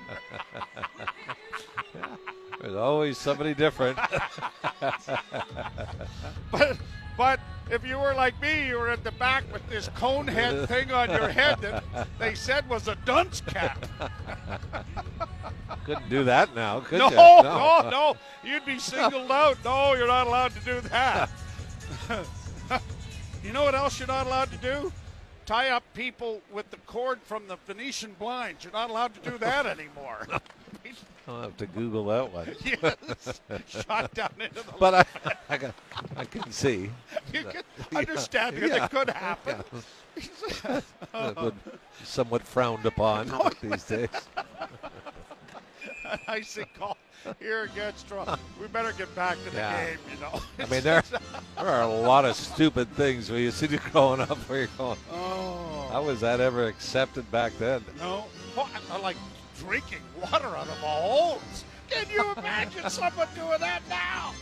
There's 2.62 2.76
always 2.76 3.18
somebody 3.18 3.54
different. 3.54 3.98
But, 6.52 6.78
but 7.18 7.40
if 7.70 7.86
you 7.86 7.98
were 8.00 8.14
like 8.14 8.40
me, 8.42 8.68
you 8.68 8.78
were 8.80 8.90
at 8.90 9.04
the 9.04 9.12
back 9.14 9.44
with 9.54 9.68
this 9.70 9.90
cone 9.96 10.28
head 10.28 10.68
thing 10.68 10.92
on 10.92 11.10
your 11.12 11.28
head 11.30 11.60
that 11.62 11.84
they 12.18 12.34
said 12.34 12.68
was 12.68 12.88
a 12.88 12.96
dunce 13.06 13.42
cap. 13.42 13.86
Couldn't 15.86 16.10
do 16.10 16.24
that 16.24 16.56
now, 16.56 16.80
could 16.80 17.00
No, 17.00 17.10
you? 17.10 17.16
no, 17.16 17.90
no. 17.90 18.16
You'd 18.44 18.66
be 18.66 18.80
singled 18.80 19.32
out. 19.32 19.58
No, 19.64 19.94
you're 19.94 20.08
not 20.08 20.28
allowed 20.28 20.54
to 20.54 20.60
do 20.62 20.82
that. 20.90 21.30
you 23.44 23.54
know 23.54 23.64
what 23.64 23.76
else 23.76 24.00
you're 24.00 24.08
not 24.08 24.26
allowed 24.28 24.52
to 24.52 24.58
do? 24.58 24.92
Tie 25.50 25.70
up 25.70 25.84
people 25.96 26.44
with 26.54 26.70
the 26.70 26.78
cord 26.86 27.20
from 27.24 27.48
the 27.48 27.58
Venetian 27.66 28.16
blinds. 28.20 28.64
You're 28.64 28.72
not 28.72 28.92
allowed 28.92 29.16
to 29.16 29.32
do 29.32 29.36
that 29.40 29.66
anymore. 29.80 30.28
I'll 31.28 31.42
have 31.42 31.58
to 31.58 31.66
Google 31.66 32.06
that 32.06 32.32
one. 32.32 32.56
yes. 32.64 33.42
Shot 33.68 34.14
down 34.14 34.30
into 34.40 34.54
the. 34.54 34.74
But 34.80 34.94
I, 34.94 35.34
I, 35.50 35.58
can- 35.58 35.74
I 36.16 36.26
can 36.26 36.52
see 36.52 36.92
you 37.34 37.44
can 37.46 37.64
understand 37.96 38.58
that 38.58 38.70
Yeah. 38.70 38.86
it 38.86 38.92
could 38.92 39.10
happen. 39.10 39.64
that 41.14 41.42
would 41.42 41.56
somewhat 42.04 42.44
frowned 42.44 42.86
upon 42.86 43.32
oh, 43.34 43.50
these 43.60 43.84
days. 43.86 44.10
icing 46.28 46.66
call 46.78 46.98
here 47.40 47.64
against 47.64 48.08
Toronto. 48.08 48.38
We 48.62 48.68
better 48.68 48.92
get 48.94 49.14
back 49.16 49.38
to 49.44 49.50
the 49.52 49.58
Yeah. 49.58 49.86
game, 49.88 49.98
you 50.14 50.20
know. 50.22 50.42
I 50.58 50.66
mean, 50.70 50.82
there, 50.82 51.04
there 51.58 51.68
are 51.68 51.82
a 51.84 51.88
lot 51.88 52.26
of 52.26 52.36
stupid 52.36 52.90
things 52.96 53.30
when 53.30 53.42
you 53.42 53.52
see 53.52 53.68
you 53.68 53.78
growing 53.92 54.22
up 54.22 54.38
where 54.50 54.60
you're 54.60 54.68
going, 54.78 54.98
oh 55.12 55.90
how 55.92 56.04
was 56.04 56.20
that 56.22 56.40
ever 56.40 56.68
accepted 56.68 57.30
back 57.32 57.52
then? 57.60 57.84
no? 57.98 58.26
I 58.92 58.98
like 59.00 59.18
drinking 59.58 60.02
water 60.22 60.48
out 60.48 60.68
of 60.68 60.70
a 60.70 60.88
hose. 60.88 61.64
Can 61.90 62.06
you 62.14 62.32
imagine 62.38 62.90
someone 62.90 63.28
doing 63.36 63.60
that 63.60 63.82
now? 63.90 64.34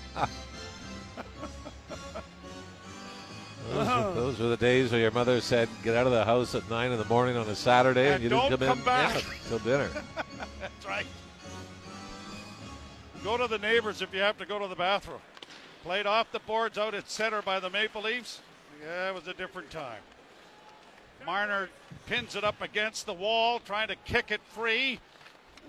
Those, 3.70 3.88
were, 3.88 4.14
those 4.14 4.40
were 4.40 4.48
the 4.48 4.58
days 4.58 4.92
where 4.92 5.02
your 5.02 5.12
mother 5.12 5.42
said, 5.42 5.68
get 5.84 5.96
out 5.96 6.06
of 6.08 6.14
the 6.14 6.24
house 6.24 6.56
at 6.56 6.70
9 6.70 6.92
in 6.92 6.98
the 6.98 7.06
morning 7.06 7.36
on 7.36 7.48
a 7.50 7.56
Saturday 7.56 8.06
and, 8.06 8.16
And 8.16 8.24
you 8.24 8.30
didn't 8.30 8.50
come, 8.50 8.60
come 8.60 8.80
in 8.80 8.86
back. 8.86 9.16
yeah, 9.16 9.22
till 9.50 9.60
dinner. 9.60 9.90
That's 10.62 10.86
right. 10.88 11.06
Go 13.28 13.36
to 13.36 13.48
the 13.48 13.58
neighbors 13.58 14.02
if 14.02 14.14
you 14.14 14.22
have 14.22 14.38
to 14.38 14.46
go 14.46 14.58
to 14.58 14.70
the 14.70 14.76
bathroom. 14.76 15.20
Played 15.84 16.06
off 16.06 16.32
the 16.32 16.40
boards 16.40 16.78
out 16.78 16.94
at 16.96 17.10
center 17.10 17.42
by 17.42 17.60
the 17.60 17.70
Maple 17.70 18.04
Leafs. 18.04 18.40
Yeah, 18.82 19.10
it 19.10 19.14
was 19.14 19.28
a 19.28 19.34
different 19.34 19.70
time. 19.70 20.00
Marner 21.26 21.68
pins 22.06 22.38
it 22.38 22.46
up 22.46 22.62
against 22.62 23.06
the 23.06 23.14
wall, 23.14 23.60
trying 23.60 23.90
to 23.90 23.98
kick 24.06 24.32
it 24.32 24.40
free. 24.52 25.02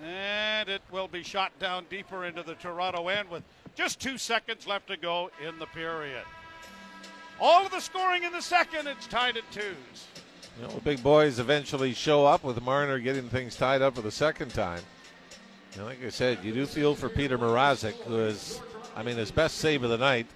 And 0.04 0.68
it 0.68 0.82
will 0.92 1.08
be 1.08 1.24
shot 1.24 1.50
down 1.58 1.86
deeper 1.90 2.26
into 2.26 2.44
the 2.44 2.54
Toronto 2.54 3.08
end 3.08 3.28
with 3.28 3.42
just 3.74 3.98
two 3.98 4.18
seconds 4.18 4.68
left 4.68 4.86
to 4.86 4.96
go 4.96 5.28
in 5.44 5.58
the 5.58 5.66
period. 5.66 6.22
All 7.40 7.66
of 7.66 7.72
the 7.72 7.80
scoring 7.80 8.22
in 8.22 8.30
the 8.30 8.40
second, 8.40 8.86
it's 8.86 9.08
tied 9.08 9.36
at 9.36 9.50
twos. 9.50 10.06
You 10.60 10.68
know, 10.68 10.74
the 10.74 10.80
big 10.80 11.02
boys 11.02 11.40
eventually 11.40 11.92
show 11.92 12.24
up 12.24 12.44
with 12.44 12.62
Marner 12.62 13.00
getting 13.00 13.28
things 13.28 13.56
tied 13.56 13.82
up 13.82 13.96
for 13.96 14.02
the 14.02 14.12
second 14.12 14.54
time. 14.54 14.82
And 15.74 15.84
like 15.84 16.04
I 16.04 16.08
said, 16.08 16.38
you 16.42 16.52
do 16.52 16.66
feel 16.66 16.94
for 16.94 17.08
Peter 17.08 17.38
Mrazek, 17.38 17.94
who 18.04 18.18
is, 18.20 18.60
I 18.96 19.02
mean, 19.02 19.16
his 19.16 19.30
best 19.30 19.58
save 19.58 19.82
of 19.82 19.90
the 19.90 19.98
night. 19.98 20.26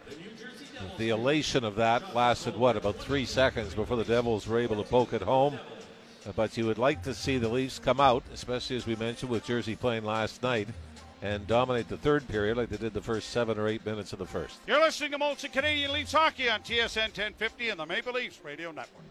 The 0.99 1.11
elation 1.11 1.65
of 1.65 1.77
that 1.77 2.15
lasted, 2.15 2.57
what, 2.57 2.77
about 2.77 2.97
three 2.97 3.25
seconds 3.25 3.75
before 3.75 3.97
the 3.97 4.05
Devils 4.05 4.47
were 4.47 4.59
able 4.59 4.83
to 4.83 4.89
poke 4.89 5.13
it 5.13 5.23
home. 5.23 5.59
But 6.37 6.57
you 6.57 6.67
would 6.67 6.79
like 6.79 7.03
to 7.03 7.15
see 7.15 7.39
the 7.39 7.49
Leafs 7.49 7.79
come 7.79 8.01
out, 8.01 8.23
especially 8.33 8.77
as 8.77 8.87
we 8.87 8.95
mentioned 8.97 9.31
with 9.31 9.45
Jersey 9.45 9.75
playing 9.75 10.05
last 10.05 10.43
night, 10.43 10.69
and 11.21 11.47
dominate 11.47 11.89
the 11.89 11.97
third 11.97 12.27
period 12.29 12.57
like 12.57 12.69
they 12.69 12.77
did 12.77 12.95
the 12.95 13.01
first 13.01 13.31
seven 13.31 13.59
or 13.59 13.69
eight 13.69 13.85
minutes 13.87 14.13
of 14.13 14.19
the 14.19 14.27
first. 14.27 14.59
You're 14.67 14.81
listening 14.81 15.13
to 15.13 15.19
Molson 15.19 15.53
Canadian 15.53 15.93
Leafs 15.93 16.13
Hockey 16.13 16.49
on 16.49 16.61
TSN 16.61 17.17
1050 17.17 17.71
and 17.71 17.81
the 17.81 17.87
Maple 17.87 18.13
Leafs 18.13 18.41
Radio 18.45 18.73
Network. 18.73 19.05